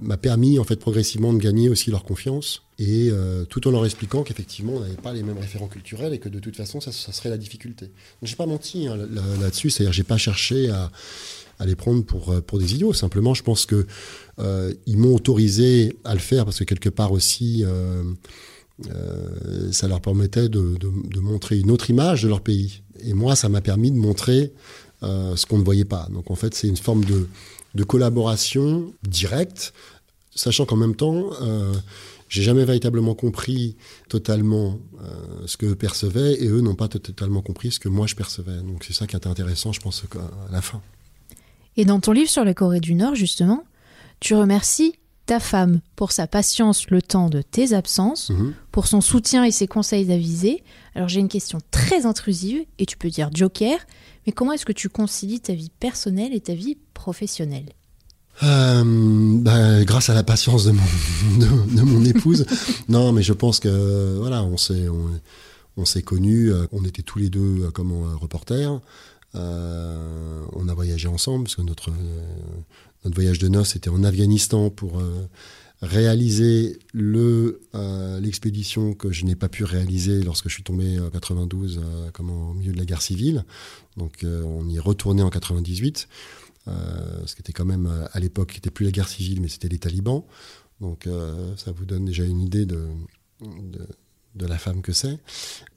m'a 0.00 0.16
permis 0.16 0.58
en 0.58 0.64
fait 0.64 0.76
progressivement 0.76 1.32
de 1.32 1.38
gagner 1.38 1.68
aussi 1.68 1.90
leur 1.90 2.04
confiance 2.04 2.62
et 2.78 3.08
euh, 3.10 3.44
tout 3.44 3.66
en 3.66 3.70
leur 3.72 3.84
expliquant 3.84 4.22
qu'effectivement 4.22 4.74
on 4.74 4.80
n'avait 4.80 4.94
pas 4.94 5.12
les 5.12 5.22
mêmes 5.22 5.38
référents 5.38 5.66
culturels 5.66 6.12
et 6.12 6.18
que 6.18 6.28
de 6.28 6.38
toute 6.38 6.56
façon 6.56 6.80
ça, 6.80 6.92
serait 6.92 7.30
la 7.30 7.36
difficulté. 7.36 7.86
Donc 7.86 7.92
j'ai 8.24 8.36
pas 8.36 8.46
menti 8.46 8.86
hein, 8.86 8.96
là-dessus, 9.40 9.70
c'est-à-dire 9.70 9.92
j'ai 9.92 10.04
pas 10.04 10.18
cherché 10.18 10.70
à, 10.70 10.90
les 11.64 11.76
prendre 11.76 12.04
pour, 12.04 12.30
euh, 12.30 12.40
pour 12.40 12.58
des 12.58 12.74
idiots. 12.74 12.92
Simplement, 12.92 13.34
je 13.34 13.44
pense 13.44 13.66
que 13.66 13.86
euh, 14.40 14.74
ils 14.86 14.98
m'ont 14.98 15.14
autorisé 15.14 15.96
à 16.02 16.14
le 16.14 16.20
faire 16.20 16.44
parce 16.44 16.58
que 16.58 16.64
quelque 16.64 16.88
part 16.88 17.12
aussi, 17.12 17.64
ça 19.70 19.86
leur 19.86 20.00
permettait 20.00 20.48
de, 20.48 20.76
de, 20.76 21.20
montrer 21.20 21.58
une 21.58 21.70
autre 21.70 21.90
image 21.90 22.24
de 22.24 22.28
leur 22.28 22.40
pays. 22.40 22.82
Et 23.04 23.14
moi, 23.14 23.36
ça 23.36 23.48
m'a 23.48 23.60
permis 23.60 23.92
de 23.92 23.96
montrer 23.96 24.52
ce 25.02 25.46
qu'on 25.46 25.58
ne 25.58 25.64
voyait 25.64 25.84
pas. 25.84 26.08
Donc 26.12 26.32
en 26.32 26.34
fait, 26.34 26.52
c'est 26.54 26.66
une 26.66 26.76
forme 26.76 27.04
de, 27.04 27.28
de 27.74 27.84
collaboration 27.84 28.92
directe, 29.02 29.72
sachant 30.34 30.66
qu'en 30.66 30.76
même 30.76 30.96
temps, 30.96 31.30
j'ai 32.28 32.42
jamais 32.42 32.64
véritablement 32.64 33.14
compris 33.14 33.76
totalement 34.08 34.78
ce 35.46 35.56
que 35.56 35.74
percevaient 35.74 36.42
et 36.42 36.48
eux 36.48 36.60
n'ont 36.60 36.74
pas 36.74 36.88
totalement 36.88 37.42
compris 37.42 37.72
ce 37.72 37.80
que 37.80 37.88
moi 37.88 38.06
je 38.06 38.14
percevais. 38.14 38.56
Donc 38.58 38.84
c'est 38.84 38.94
ça 38.94 39.06
qui 39.06 39.16
est 39.16 39.26
intéressant, 39.26 39.72
je 39.72 39.80
pense, 39.80 40.04
à 40.14 40.52
la 40.52 40.62
fin. 40.62 40.80
Et 41.76 41.84
dans 41.84 42.00
ton 42.00 42.12
livre 42.12 42.30
sur 42.30 42.44
la 42.44 42.54
Corée 42.54 42.80
du 42.80 42.94
Nord, 42.94 43.14
justement, 43.14 43.64
tu 44.20 44.34
remercies 44.34 44.94
ta 45.32 45.40
femme 45.40 45.80
pour 45.96 46.12
sa 46.12 46.26
patience 46.26 46.90
le 46.90 47.00
temps 47.00 47.30
de 47.30 47.40
tes 47.40 47.72
absences, 47.72 48.28
mhm. 48.28 48.52
pour 48.70 48.86
son 48.86 49.00
soutien 49.00 49.44
et 49.44 49.50
ses 49.50 49.66
conseils 49.66 50.12
avisés. 50.12 50.62
Alors 50.94 51.08
j'ai 51.08 51.20
une 51.20 51.30
question 51.30 51.58
très 51.70 52.04
intrusive, 52.04 52.66
et 52.78 52.84
tu 52.84 52.98
peux 52.98 53.08
dire 53.08 53.30
joker, 53.32 53.78
mais 54.26 54.32
comment 54.32 54.52
est-ce 54.52 54.66
que 54.66 54.74
tu 54.74 54.90
concilies 54.90 55.40
ta 55.40 55.54
vie 55.54 55.70
personnelle 55.80 56.34
et 56.34 56.40
ta 56.40 56.52
vie 56.52 56.76
professionnelle? 56.92 57.72
Euh, 58.42 58.82
bah, 58.84 59.82
grâce 59.84 60.10
à 60.10 60.14
la 60.14 60.22
patience 60.22 60.66
de 60.66 60.72
mon, 60.72 60.82
de, 61.38 61.80
mon 61.80 62.04
épouse. 62.04 62.44
non, 62.90 63.12
mais 63.12 63.22
je 63.22 63.32
pense 63.32 63.58
que 63.58 64.18
voilà, 64.18 64.44
on 64.44 64.58
s'est 64.58 64.86
on, 65.78 65.86
s'est 65.86 66.02
connus, 66.02 66.52
euh, 66.52 66.66
on 66.72 66.84
était 66.84 67.02
tous 67.02 67.18
les 67.18 67.30
deux 67.30 67.62
euh, 67.62 67.70
comme 67.70 67.92
reporters. 68.20 68.80
Euh, 69.34 70.42
on 70.52 70.68
a 70.68 70.74
voyagé 70.74 71.08
ensemble, 71.08 71.44
parce 71.44 71.56
que 71.56 71.62
notre, 71.62 71.90
notre 73.04 73.14
voyage 73.14 73.38
de 73.38 73.48
noces 73.48 73.76
était 73.76 73.90
en 73.90 74.04
Afghanistan 74.04 74.70
pour 74.70 75.00
euh, 75.00 75.28
réaliser 75.80 76.78
le 76.92 77.60
l'expédition 78.20 78.94
que 78.94 79.10
je 79.10 79.24
n'ai 79.24 79.34
pas 79.34 79.48
pu 79.48 79.64
réaliser 79.64 80.22
lorsque 80.22 80.48
je 80.48 80.54
suis 80.54 80.62
tombé 80.62 81.00
en 81.00 81.10
92 81.10 81.80
comme 82.12 82.30
au 82.30 82.52
milieu 82.54 82.72
de 82.72 82.78
la 82.78 82.84
guerre 82.84 83.02
civile. 83.02 83.44
Donc 83.96 84.24
on 84.24 84.68
y 84.68 84.76
est 84.76 84.80
retourné 84.80 85.22
en 85.22 85.30
98, 85.30 86.06
ce 86.68 87.34
qui 87.34 87.40
était 87.40 87.52
quand 87.52 87.64
même 87.64 87.90
à 88.12 88.20
l'époque, 88.20 88.52
qui 88.52 88.58
n'était 88.58 88.70
plus 88.70 88.84
la 88.84 88.92
guerre 88.92 89.08
civile, 89.08 89.40
mais 89.40 89.48
c'était 89.48 89.66
les 89.66 89.80
talibans. 89.80 90.22
Donc 90.80 91.08
ça 91.56 91.72
vous 91.72 91.84
donne 91.84 92.04
déjà 92.04 92.24
une 92.24 92.40
idée 92.40 92.64
de 92.64 92.86
la 94.40 94.58
femme 94.58 94.82
que 94.82 94.92
c'est, 94.92 95.18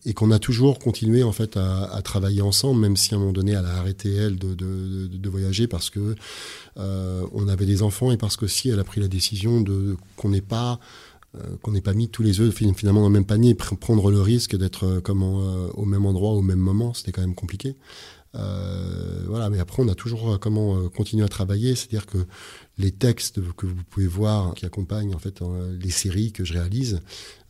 et 0.06 0.14
qu'on 0.14 0.32
a 0.32 0.40
toujours 0.40 0.80
continué 0.80 1.24
en 1.24 1.32
fait 1.32 1.58
à, 1.58 2.02
travailler 2.04 2.42
ensemble, 2.42 2.82
même 2.82 2.96
si 2.96 3.14
à 3.14 3.18
un 3.18 3.20
moment 3.20 3.34
donné 3.34 3.52
elle 3.52 3.66
a 3.66 3.78
arrêté 3.78 4.14
elle 4.14 4.38
de, 4.38 4.54
de, 4.54 5.30
voyager 5.30 5.68
parce 5.68 5.90
que 5.90 6.16
euh, 6.78 7.26
on 7.34 7.48
avait 7.48 7.66
des 7.66 7.82
enfants 7.82 8.12
et 8.12 8.18
parce 8.18 8.38
qu'aussi 8.38 8.70
elle 8.70 8.80
a 8.80 8.84
pris 8.84 9.02
la 9.02 9.08
décision 9.08 9.62
de 9.62 9.98
qu'on 10.16 10.30
n'ait 10.30 10.42
pas 10.42 10.80
euh, 11.36 11.58
qu'on 11.62 11.72
n'ait 11.72 11.82
pas 11.82 11.94
mis 11.94 12.08
tous 12.08 12.24
les 12.24 12.40
œufs 12.40 12.54
finalement 12.54 13.02
dans 13.02 13.08
le 13.08 13.14
même 13.14 13.26
panier 13.26 13.56
prendre 13.56 14.12
le 14.12 14.22
risque 14.22 14.56
d'être 14.56 14.86
euh, 14.86 15.02
comme 15.02 15.24
au 15.24 15.86
même 15.86 16.06
endroit 16.06 16.32
au 16.32 16.42
même 16.42 16.60
moment, 16.60 16.94
c'était 16.94 17.12
quand 17.12 17.22
même 17.22 17.36
compliqué. 17.36 17.76
voilà, 18.34 19.50
mais 19.50 19.60
après 19.60 19.82
on 19.82 19.88
a 19.88 19.96
toujours 19.96 20.40
comment 20.40 20.88
continuer 20.90 21.26
à 21.26 21.30
travailler, 21.30 21.74
c'est-à-dire 21.76 22.06
que 22.06 22.20
les 22.78 22.92
textes 22.92 23.40
que 23.56 23.66
vous 23.66 23.84
pouvez 23.90 24.08
voir 24.08 24.54
qui 24.54 24.66
accompagnent 24.66 25.16
en 25.16 25.20
fait 25.20 25.42
les 25.80 25.90
séries 25.90 26.32
que 26.32 26.44
je 26.44 26.54
réalise, 26.54 27.00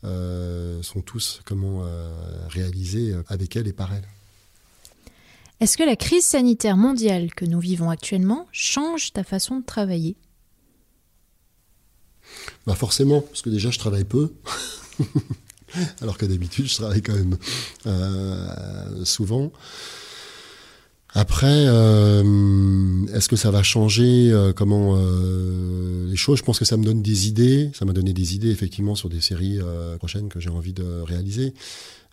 euh, 0.06 0.82
sont 0.84 1.02
tous 1.02 1.42
comment 1.46 1.84
euh, 1.84 2.10
réalisés 2.50 3.16
avec 3.28 3.56
elle 3.56 3.68
et 3.68 3.74
par 3.74 3.94
elle. 3.94 4.08
Est-ce 5.60 5.78
que 5.78 5.84
la 5.84 5.96
crise 5.96 6.26
sanitaire 6.26 6.78
mondiale 6.78 7.34
que 7.34 7.46
nous 7.46 7.60
vivons 7.60 7.90
actuellement 7.90 8.48
change 8.52 9.14
ta 9.14 9.24
façon 9.24 9.60
de 9.60 9.66
travailler? 9.66 10.16
Bah 12.68 12.76
Forcément, 12.76 13.22
parce 13.22 13.42
que 13.42 13.50
déjà 13.50 13.72
je 13.72 13.80
travaille 13.80 14.04
peu. 14.04 14.34
Alors 16.02 16.18
que 16.18 16.26
d'habitude, 16.26 16.68
je 16.68 16.76
travaille 16.76 17.02
quand 17.02 17.16
même 17.16 17.38
euh, 17.86 19.06
souvent. 19.06 19.52
Après, 21.18 21.48
euh, 21.48 23.06
est-ce 23.14 23.30
que 23.30 23.38
ça 23.38 23.50
va 23.50 23.64
changer 23.64 24.32
euh, 24.32 24.52
comment 24.52 24.98
euh, 24.98 26.06
les 26.10 26.18
choses? 26.18 26.40
Je 26.40 26.44
pense 26.44 26.60
que 26.60 26.66
ça 26.66 26.76
me 26.76 26.84
donne 26.84 27.02
des 27.02 27.30
idées. 27.30 27.72
Ça 27.74 27.86
m'a 27.86 27.94
donné 27.94 28.12
des 28.12 28.36
idées 28.36 28.52
effectivement 28.52 28.96
sur 28.96 29.08
des 29.08 29.22
séries 29.22 29.60
prochaines 29.98 30.28
que 30.28 30.42
j'ai 30.42 30.50
envie 30.50 30.74
de 30.74 30.84
réaliser. 31.08 31.54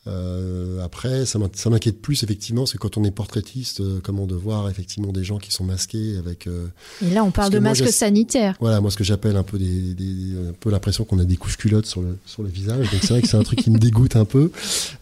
Euh, 0.09 0.83
après, 0.85 1.27
ça 1.27 1.39
m'inquiète 1.39 2.03
plus 2.03 2.25
effectivement, 2.25 2.67
c'est 2.67 2.77
quand 2.77 2.97
on 2.97 3.05
est 3.05 3.13
portraitiste, 3.13 3.81
euh, 3.81 4.01
comment 4.03 4.27
de 4.27 4.35
voir 4.35 4.69
effectivement 4.69 5.13
des 5.13 5.23
gens 5.23 5.39
qui 5.39 5.53
sont 5.53 5.63
masqués 5.63 6.17
avec. 6.19 6.49
Euh, 6.49 6.67
Et 7.03 7.11
là, 7.11 7.23
on 7.23 7.31
parle 7.31 7.53
de 7.53 7.61
masques 7.61 7.93
sanitaires. 7.93 8.57
Voilà, 8.61 8.81
moi 8.81 8.91
ce 8.91 8.97
que 8.97 9.05
j'appelle 9.05 9.37
un 9.37 9.45
peu 9.45 9.59
des, 9.59 10.35
un 10.49 10.53
peu 10.59 10.71
l'impression 10.71 11.05
qu'on 11.05 11.21
a 11.21 11.25
des 11.25 11.37
couches 11.37 11.57
culottes 11.57 11.87
sur 11.87 12.03
le 12.03 12.17
sur 12.27 12.43
le 12.43 12.49
visage. 12.49 12.91
Donc 12.91 13.01
c'est 13.01 13.11
vrai 13.11 13.23
que 13.23 13.29
c'est 13.29 13.37
un 13.37 13.45
truc 13.45 13.61
qui 13.61 13.71
me 13.71 13.79
dégoûte 13.79 14.17
un 14.17 14.25
peu. 14.25 14.51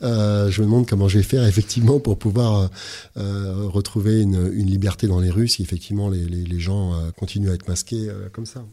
je 0.03 0.61
me 0.61 0.67
demande 0.67 0.87
comment 0.87 1.09
je 1.09 1.19
vais 1.19 1.25
faire 1.25 1.47
effectivement 1.47 1.99
pour 1.99 2.19
pouvoir 2.19 2.69
retrouver 3.17 4.21
une, 4.21 4.51
une, 4.53 4.71
liberté 4.71 5.07
dans 5.07 5.21
les 5.21 5.31
rues 5.31 5.49
si 5.49 5.63
effectivement 5.63 6.11
les, 6.11 6.25
les, 6.25 6.45
les 6.45 6.61
gens 6.61 6.93
continuent 7.17 7.51
à 7.51 7.55
être 7.55 7.67
masqués 7.69 8.09
comme 8.33 8.47
ça. 8.47 8.65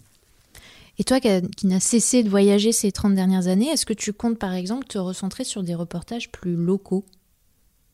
Et 1.00 1.04
toi 1.04 1.20
qui, 1.20 1.68
n'as 1.68 1.80
cessé 1.80 2.24
de 2.24 2.30
voyager 2.30 2.72
ces 2.72 2.92
30 2.92 3.14
dernières 3.14 3.48
années, 3.48 3.68
est-ce 3.68 3.86
que 3.86 3.94
tu 3.94 4.14
comptes 4.14 4.40
par 4.40 4.54
exemple 4.54 4.88
te 4.88 4.98
recentrer 4.98 5.44
sur 5.44 5.64
des 5.64 5.76
reportages 5.76 6.32
plus 6.32 6.56
locaux? 6.56 7.06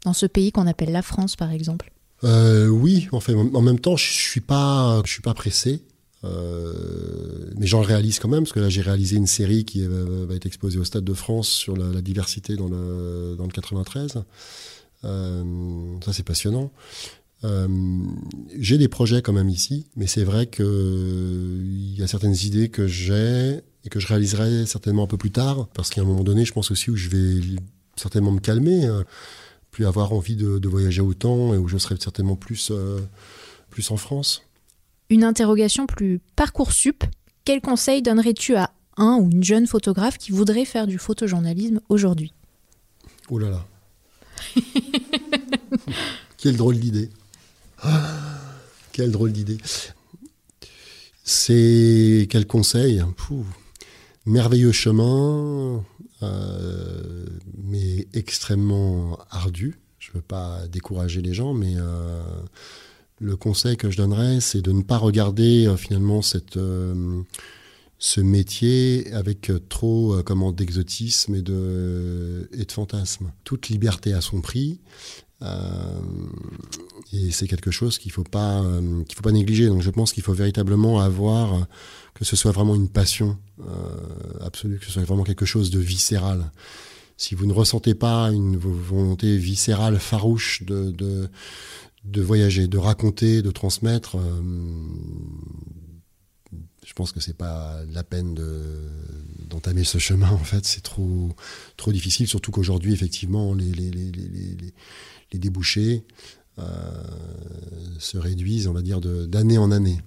Dans 0.06 0.14
ce 0.14 0.26
pays 0.26 0.52
qu'on 0.52 0.68
appelle 0.68 0.92
la 0.92 1.02
France 1.02 1.36
par 1.36 1.52
exemple 1.52 1.92
euh, 2.24 2.68
Oui, 2.68 3.08
en 3.12 3.20
fait, 3.20 3.34
en 3.34 3.62
même 3.62 3.80
temps, 3.80 3.98
je 3.98 4.06
suis 4.06 4.42
suis 4.42 4.42
pas 4.42 5.34
pressé. 5.36 5.82
Euh, 6.26 7.52
mais 7.58 7.68
j'en 7.68 7.82
réalise 7.82 8.20
quand 8.20 8.30
même, 8.30 8.44
parce 8.44 8.54
que 8.54 8.60
là 8.60 8.70
j'ai 8.70 8.82
réalisé 8.82 9.18
une 9.18 9.28
série 9.28 9.66
qui 9.66 9.86
va, 9.86 10.34
être 10.34 10.46
exposée 10.46 10.80
au 10.80 10.84
Stade 10.84 11.04
de 11.04 11.14
France 11.14 11.50
sur 11.50 11.76
la, 11.76 12.02
diversité 12.02 12.56
dans 12.56 12.68
le, 12.68 13.36
dans 13.38 13.44
le 13.44 13.52
93. 13.52 14.24
Euh, 15.04 15.44
ça 16.06 16.14
c'est 16.14 16.24
passionnant. 16.24 16.72
Euh, 17.44 17.68
j'ai 18.58 18.78
des 18.78 18.88
projets 18.88 19.22
quand 19.22 19.34
même 19.34 19.50
ici, 19.50 19.88
mais 19.96 20.08
c'est 20.08 20.24
vrai 20.24 20.48
qu'il 20.48 20.66
il 20.66 22.00
y 22.00 22.04
a 22.04 22.08
certaines 22.08 22.36
idées 22.36 22.70
que 22.70 22.88
j'ai 22.88 23.60
et 23.86 23.90
que 23.90 24.00
je 24.00 24.08
réaliserai 24.08 24.66
certainement 24.66 25.04
un 25.04 25.08
peu 25.08 25.18
plus 25.18 25.32
tard, 25.32 25.68
parce 25.74 25.90
qu'à 25.90 26.02
un 26.02 26.06
moment 26.06 26.24
donné, 26.24 26.46
je 26.46 26.54
pense 26.54 26.72
aussi 26.72 26.90
où 26.90 26.96
je 26.96 27.10
vais 27.10 27.42
certainement 27.96 28.32
me 28.32 28.40
calmer, 28.40 28.86
hein, 28.86 29.04
plus 29.72 29.86
avoir 29.86 30.14
envie 30.14 30.36
de, 30.36 30.68
voyager 30.68 31.02
autant 31.02 31.54
et 31.54 31.58
où 31.58 31.68
je 31.68 31.78
serai 31.78 31.96
certainement 32.00 32.36
plus, 32.36 32.70
euh, 32.72 33.00
plus 33.70 33.92
en 33.92 33.98
France. 33.98 34.44
Une 35.10 35.24
interrogation 35.24 35.86
plus 35.86 36.22
parcoursup. 36.36 37.04
Quel 37.44 37.60
conseil 37.60 38.02
donnerais-tu 38.02 38.56
à 38.56 38.72
un 38.96 39.18
ou 39.18 39.30
une 39.30 39.44
jeune 39.44 39.68
photographe 39.68 40.18
qui 40.18 40.32
voudrait 40.32 40.66
faire 40.66 40.88
du 40.88 40.98
photojournalisme 40.98 41.82
aujourd'hui? 41.90 42.34
Oh 43.30 43.38
là 43.38 43.50
là 43.50 43.66
Quelle 46.38 46.56
drôle 46.56 46.80
d'idée 46.80 47.10
quelle 48.92 49.12
drôle 49.12 49.32
d'idée. 49.32 49.58
C'est 51.24 52.28
quel 52.30 52.46
conseil? 52.46 53.02
Merveilleux 54.26 54.72
chemin, 54.72 55.84
euh, 56.22 57.26
mais 57.64 58.08
extrêmement 58.14 59.18
ardu. 59.30 59.80
Je 60.00 60.10
ne 60.12 60.16
veux 60.16 60.22
pas 60.22 60.68
décourager 60.68 61.22
les 61.22 61.34
gens, 61.34 61.54
mais 61.54 61.76
euh, 61.78 62.22
le 63.20 63.36
conseil 63.38 63.78
que 63.78 63.90
je 63.90 63.98
donnerais, 63.98 64.42
c'est 64.42 64.62
de 64.62 64.72
ne 64.72 64.82
pas 64.82 64.98
regarder 64.98 65.66
euh, 65.66 65.78
finalement 65.78 66.22
cette, 66.22 66.60
ce 68.00 68.22
métier 68.22 69.12
avec 69.14 69.52
trop 69.70 70.22
comment 70.26 70.52
d'exotisme 70.52 71.36
et 71.36 71.42
de, 71.42 72.50
et 72.54 72.66
de 72.66 72.72
fantasme. 72.72 73.32
Toute 73.46 73.70
liberté 73.70 74.14
a 74.14 74.20
son 74.20 74.42
prix. 74.42 74.80
Euh, 75.44 76.00
et 77.12 77.32
c'est 77.32 77.48
quelque 77.48 77.72
chose 77.72 78.00
qu'il 78.00 78.12
faut 78.12 78.24
pas 78.24 78.62
euh, 78.62 79.04
qu'il 79.04 79.16
faut 79.16 79.24
pas 79.24 79.32
négliger. 79.32 79.68
Donc 79.68 79.82
je 79.82 79.90
pense 79.90 80.14
qu'il 80.14 80.24
faut 80.24 80.34
véritablement 80.34 81.02
avoir 81.02 81.54
euh, 81.54 81.62
que 82.14 82.26
ce 82.26 82.36
soit 82.36 82.52
vraiment 82.52 82.76
une 82.76 82.90
passion 82.90 83.38
absolue, 84.42 84.80
que 84.80 84.86
ce 84.86 84.92
soit 84.92 85.04
vraiment 85.04 85.24
quelque 85.24 85.46
chose 85.46 85.70
de 85.70 85.80
viscéral. 85.80 86.52
Si 87.18 87.36
vous 87.36 87.46
ne 87.46 87.54
ressentez 87.54 87.94
pas 87.94 88.32
une 88.32 88.58
volonté 88.58 89.38
viscérale, 89.38 90.00
farouche 90.00 90.64
de, 90.64 90.92
de, 90.92 91.30
de 92.04 92.22
voyager, 92.22 92.68
de 92.68 92.78
raconter, 92.78 93.42
de 93.42 93.52
transmettre, 93.52 94.18
je 96.86 96.94
pense 96.94 97.12
que 97.12 97.20
c'est 97.20 97.38
pas 97.38 97.80
la 97.92 98.04
peine 98.04 98.36
d'entamer 99.50 99.84
ce 99.84 99.98
chemin. 99.98 100.30
En 100.30 100.38
fait, 100.38 100.66
c'est 100.66 100.82
trop 100.82 101.30
trop 101.78 101.92
difficile. 101.92 102.28
Surtout 102.28 102.52
qu'aujourd'hui, 102.52 102.94
effectivement, 102.94 103.54
les, 103.54 103.72
les, 103.72 103.92
les, 103.92 104.12
les 105.34 105.40
débouchés 105.40 106.04
euh, 106.60 106.64
se 107.98 108.18
réduisent, 108.18 108.68
on 108.68 108.74
va 108.74 108.82
dire, 108.82 109.02
d'année 109.02 109.58
en 109.58 109.72
année. 109.72 110.00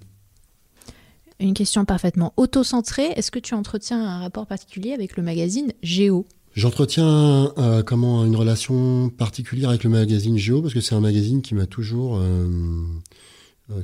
Une 1.39 1.53
question 1.53 1.85
parfaitement 1.85 2.33
auto-centrée. 2.37 3.11
Est-ce 3.15 3.31
que 3.31 3.39
tu 3.39 3.53
entretiens 3.53 4.03
un 4.03 4.19
rapport 4.19 4.47
particulier 4.47 4.93
avec 4.93 5.17
le 5.17 5.23
magazine 5.23 5.73
Géo? 5.83 6.25
J'entretiens 6.53 7.53
euh, 7.57 7.83
comment 7.83 8.25
une 8.25 8.35
relation 8.35 9.09
particulière 9.09 9.69
avec 9.69 9.83
le 9.83 9.91
magazine 9.91 10.37
Géo 10.37 10.61
parce 10.61 10.73
que 10.73 10.81
c'est 10.81 10.95
un 10.95 11.01
magazine 11.01 11.43
qui 11.43 11.53
m'a 11.53 11.67
toujours 11.67 12.17
euh, 12.17 12.47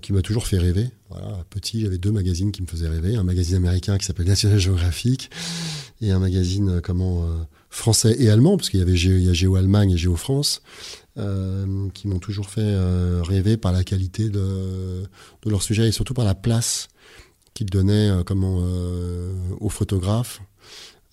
qui 0.02 0.14
m'a 0.14 0.22
toujours 0.22 0.48
fait 0.48 0.58
rêver. 0.58 0.90
Voilà, 1.10 1.44
petit, 1.50 1.82
j'avais 1.82 1.98
deux 1.98 2.12
magazines 2.12 2.52
qui 2.52 2.62
me 2.62 2.68
faisaient 2.68 2.88
rêver, 2.88 3.16
un 3.16 3.24
magazine 3.24 3.58
américain 3.58 3.98
qui 3.98 4.06
s'appelle 4.06 4.28
National 4.28 4.60
Geographic 4.60 5.30
et 6.02 6.12
un 6.12 6.20
magazine 6.20 6.80
comment 6.82 7.28
français 7.70 8.16
et 8.20 8.30
allemand 8.30 8.56
parce 8.56 8.70
qu'il 8.70 8.80
y 8.80 8.84
avait 8.84 8.96
Géo, 8.96 9.18
il 9.18 9.24
y 9.24 9.30
a 9.30 9.34
Géo 9.34 9.56
Allemagne 9.56 9.92
et 9.92 9.98
Géo 9.98 10.16
France. 10.16 10.62
Euh, 11.20 11.90
qui 11.94 12.08
m'ont 12.08 12.18
toujours 12.18 12.50
fait 12.50 12.62
euh, 12.64 13.22
rêver 13.22 13.56
par 13.56 13.72
la 13.72 13.84
qualité 13.84 14.30
de, 14.30 15.04
de, 15.44 15.50
leur 15.52 15.62
sujet 15.62 15.88
et 15.88 15.92
surtout 15.92 16.16
par 16.16 16.26
la 16.26 16.34
place 16.34 16.88
qu'ils 17.54 17.70
donnaient 17.70 18.10
euh, 18.10 18.24
comment, 18.24 18.66
aux 19.60 19.70
photographes, 19.70 20.42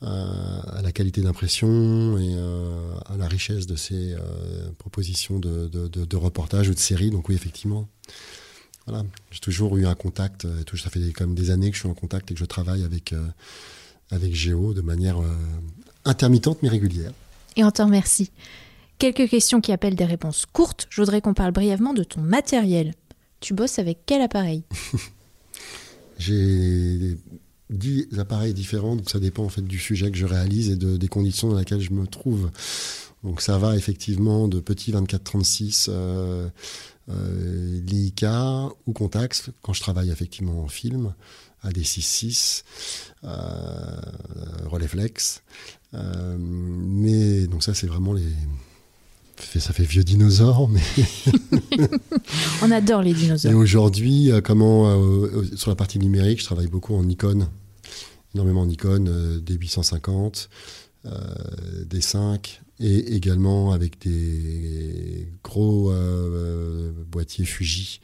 à 0.00 0.80
la 0.82 0.90
qualité 0.92 1.20
d'impression 1.20 2.16
et 2.16 2.34
à 3.04 3.18
la 3.18 3.28
richesse 3.28 3.66
de 3.66 3.76
ces 3.76 4.16
propositions 4.78 5.38
de, 5.38 5.68
de, 5.68 5.86
de, 5.86 6.16
reportages 6.16 6.70
ou 6.70 6.74
de 6.74 6.78
séries. 6.78 7.10
Donc 7.10 7.28
oui, 7.28 7.34
effectivement, 7.34 7.86
voilà, 8.86 9.04
j'ai 9.30 9.40
toujours 9.40 9.76
eu 9.76 9.86
un 9.86 9.94
contact. 9.94 10.46
ça 10.76 10.90
fait 10.90 11.12
comme 11.12 11.34
des 11.34 11.50
années 11.50 11.70
que 11.70 11.76
je 11.76 11.80
suis 11.80 11.88
en 11.88 11.94
contact 11.94 12.30
et 12.30 12.34
que 12.34 12.40
je 12.40 12.44
travaille 12.44 12.82
avec 12.84 13.14
avec 14.10 14.34
Géo 14.34 14.74
de 14.74 14.80
manière 14.80 15.18
intermittente 16.04 16.58
mais 16.62 16.68
régulière. 16.68 17.12
Et 17.56 17.64
on 17.64 17.70
te 17.70 17.82
remercie. 17.82 18.30
Quelques 18.98 19.28
questions 19.28 19.60
qui 19.60 19.72
appellent 19.72 19.96
des 19.96 20.04
réponses 20.04 20.44
courtes. 20.44 20.86
Je 20.90 21.00
voudrais 21.00 21.20
qu'on 21.20 21.34
parle 21.34 21.52
brièvement 21.52 21.94
de 21.94 22.04
ton 22.04 22.20
matériel. 22.20 22.94
Tu 23.40 23.54
bosses 23.54 23.78
avec 23.78 24.00
quel 24.04 24.20
appareil? 24.20 24.62
J'ai 26.18 27.16
dix 27.70 28.08
appareils 28.18 28.52
différents, 28.52 28.96
donc 28.96 29.08
ça 29.08 29.18
dépend 29.18 29.44
en 29.44 29.48
fait 29.48 29.62
du 29.62 29.78
sujet 29.78 30.10
que 30.10 30.18
je 30.18 30.26
réalise 30.26 30.68
et 30.70 30.76
de, 30.76 30.98
des 30.98 31.08
conditions 31.08 31.48
dans 31.48 31.58
lesquelles 31.58 31.80
je 31.80 31.92
me 31.92 32.06
trouve. 32.06 32.50
Donc 33.24 33.40
ça 33.40 33.56
va 33.56 33.74
effectivement 33.76 34.48
de 34.48 34.60
petits 34.60 34.92
24-36 34.92 35.86
euh, 35.88 36.48
euh, 37.10 37.80
Leica 37.86 38.68
ou 38.86 38.92
Contax 38.92 39.50
quand 39.62 39.72
je 39.72 39.80
travaille 39.80 40.10
effectivement 40.10 40.62
en 40.62 40.68
film 40.68 41.14
à 41.62 41.70
des 41.70 41.82
6.6 41.82 42.62
euh, 43.24 44.00
Rolleiflex. 44.66 45.42
Euh, 45.92 46.36
mais 46.38 47.46
donc 47.46 47.62
ça 47.62 47.74
c'est 47.74 47.86
vraiment 47.86 48.12
les 48.12 48.32
ça 49.58 49.72
fait 49.72 49.84
vieux 49.84 50.04
dinosaure, 50.04 50.68
mais. 50.68 50.80
On 52.62 52.70
adore 52.70 53.02
les 53.02 53.14
dinosaures. 53.14 53.52
Et 53.52 53.54
aujourd'hui, 53.54 54.30
euh, 54.30 54.40
comment, 54.40 54.90
euh, 54.90 55.44
sur 55.56 55.70
la 55.70 55.76
partie 55.76 55.98
numérique, 55.98 56.40
je 56.40 56.44
travaille 56.44 56.66
beaucoup 56.66 56.94
en 56.94 57.04
Nikon, 57.04 57.48
énormément 58.34 58.62
en 58.62 58.66
Nikon, 58.66 59.06
euh, 59.08 59.40
des 59.40 59.54
850, 59.54 60.48
des 61.04 62.00
5, 62.00 62.60
et 62.78 63.14
également 63.14 63.72
avec 63.72 64.00
des 64.00 65.28
gros 65.42 65.92
boîtiers 67.10 67.44
Fuji. 67.44 68.00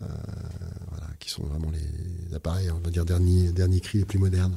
voilà, 0.00 1.06
qui 1.18 1.30
sont 1.30 1.44
vraiment 1.44 1.70
les 1.70 2.34
appareils, 2.34 2.70
on 2.70 2.78
va 2.78 2.90
dire, 2.90 3.04
dernier, 3.04 3.52
dernier 3.52 3.80
cri 3.80 3.98
les 3.98 4.04
plus 4.04 4.18
modernes. 4.18 4.54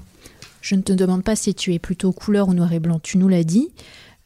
Je 0.61 0.75
ne 0.75 0.81
te 0.81 0.91
demande 0.93 1.23
pas 1.23 1.35
si 1.35 1.53
tu 1.55 1.73
es 1.73 1.79
plutôt 1.79 2.11
couleur 2.11 2.49
ou 2.49 2.53
noir 2.53 2.73
et 2.73 2.79
blanc, 2.79 2.99
tu 2.99 3.17
nous 3.17 3.27
l'as 3.27 3.43
dit. 3.43 3.69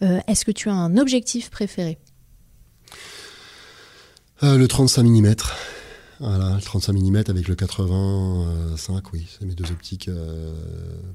Euh, 0.02 0.20
est-ce 0.28 0.46
que 0.46 0.52
tu 0.52 0.70
as 0.70 0.74
un 0.74 0.98
objectif 0.98 1.50
préféré? 1.50 1.98
Euh, 4.42 4.58
Le 4.58 4.68
35 4.68 5.04
mm. 5.04 5.36
Voilà, 6.20 6.56
le 6.56 6.62
35 6.62 6.94
mm 6.94 7.24
avec 7.28 7.48
le 7.48 7.56
85, 7.56 9.14
oui, 9.14 9.28
c'est 9.30 9.46
mes 9.46 9.56
deux 9.56 9.72
optiques 9.72 10.08
euh, 10.08 10.54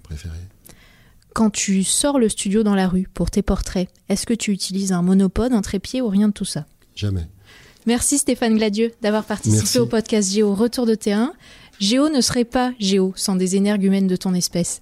préférées. 0.03 0.37
Quand 1.38 1.51
tu 1.51 1.85
sors 1.85 2.18
le 2.18 2.29
studio 2.29 2.64
dans 2.64 2.74
la 2.74 2.88
rue 2.88 3.07
pour 3.14 3.31
tes 3.31 3.42
portraits, 3.42 3.88
est-ce 4.09 4.27
que 4.27 4.35
tu 4.35 4.51
utilises 4.51 4.90
un 4.90 5.03
monopode, 5.03 5.53
un 5.53 5.61
trépied 5.61 6.03
ou 6.03 6.09
rien 6.09 6.27
de 6.27 6.33
tout 6.33 6.44
ça? 6.44 6.66
Jamais. 6.96 7.29
Merci 7.87 8.18
Stéphane 8.18 8.57
Gladieux 8.57 8.90
d'avoir 9.03 9.22
participé 9.22 9.79
au 9.79 9.87
podcast 9.87 10.33
Géo 10.33 10.53
Retour 10.53 10.85
de 10.85 10.96
terrain. 10.96 11.33
Géo 11.79 12.09
ne 12.09 12.22
serait 12.22 12.42
pas 12.42 12.72
Géo 12.81 13.12
sans 13.14 13.37
des 13.37 13.55
énergumènes 13.55 14.09
de 14.09 14.16
ton 14.16 14.35
espèce. 14.35 14.81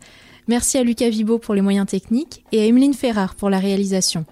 Merci 0.49 0.79
à 0.79 0.83
Lucas 0.83 1.11
Vibo 1.11 1.38
pour 1.38 1.55
les 1.55 1.61
moyens 1.61 1.88
techniques 1.88 2.42
et 2.53 2.62
à 2.62 2.64
Emeline 2.64 2.95
Ferrard 2.95 3.35
pour 3.35 3.51
la 3.51 3.59
réalisation. 3.59 4.25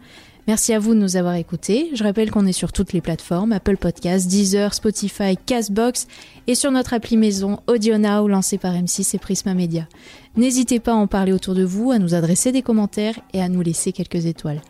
Merci 0.46 0.74
à 0.74 0.78
vous 0.78 0.94
de 0.94 1.00
nous 1.00 1.16
avoir 1.16 1.36
écoutés. 1.36 1.90
Je 1.94 2.04
rappelle 2.04 2.30
qu'on 2.30 2.46
est 2.46 2.52
sur 2.52 2.70
toutes 2.70 2.92
les 2.92 3.00
plateformes, 3.00 3.52
Apple 3.52 3.78
Podcasts, 3.78 4.28
Deezer, 4.28 4.74
Spotify, 4.74 5.38
Castbox 5.46 6.06
et 6.46 6.54
sur 6.54 6.70
notre 6.70 6.92
appli 6.92 7.16
maison 7.16 7.60
AudioNow 7.66 8.28
lancée 8.28 8.58
par 8.58 8.74
M6 8.74 9.16
et 9.16 9.18
Prisma 9.18 9.54
Media. 9.54 9.88
N'hésitez 10.36 10.80
pas 10.80 10.92
à 10.92 10.96
en 10.96 11.06
parler 11.06 11.32
autour 11.32 11.54
de 11.54 11.64
vous, 11.64 11.92
à 11.92 11.98
nous 11.98 12.14
adresser 12.14 12.52
des 12.52 12.60
commentaires 12.60 13.18
et 13.32 13.40
à 13.40 13.48
nous 13.48 13.62
laisser 13.62 13.92
quelques 13.92 14.26
étoiles. 14.26 14.60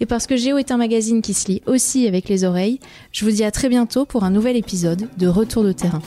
Et 0.00 0.06
parce 0.06 0.26
que 0.26 0.36
Géo 0.36 0.56
est 0.56 0.70
un 0.70 0.76
magazine 0.78 1.20
qui 1.20 1.34
se 1.34 1.48
lit 1.48 1.62
aussi 1.66 2.06
avec 2.06 2.28
les 2.28 2.44
oreilles, 2.44 2.78
je 3.12 3.24
vous 3.24 3.32
dis 3.32 3.44
à 3.44 3.50
très 3.50 3.68
bientôt 3.68 4.06
pour 4.06 4.24
un 4.24 4.30
nouvel 4.30 4.56
épisode 4.56 5.08
de 5.18 5.26
Retour 5.26 5.62
de 5.62 5.72
terrain. 5.72 6.02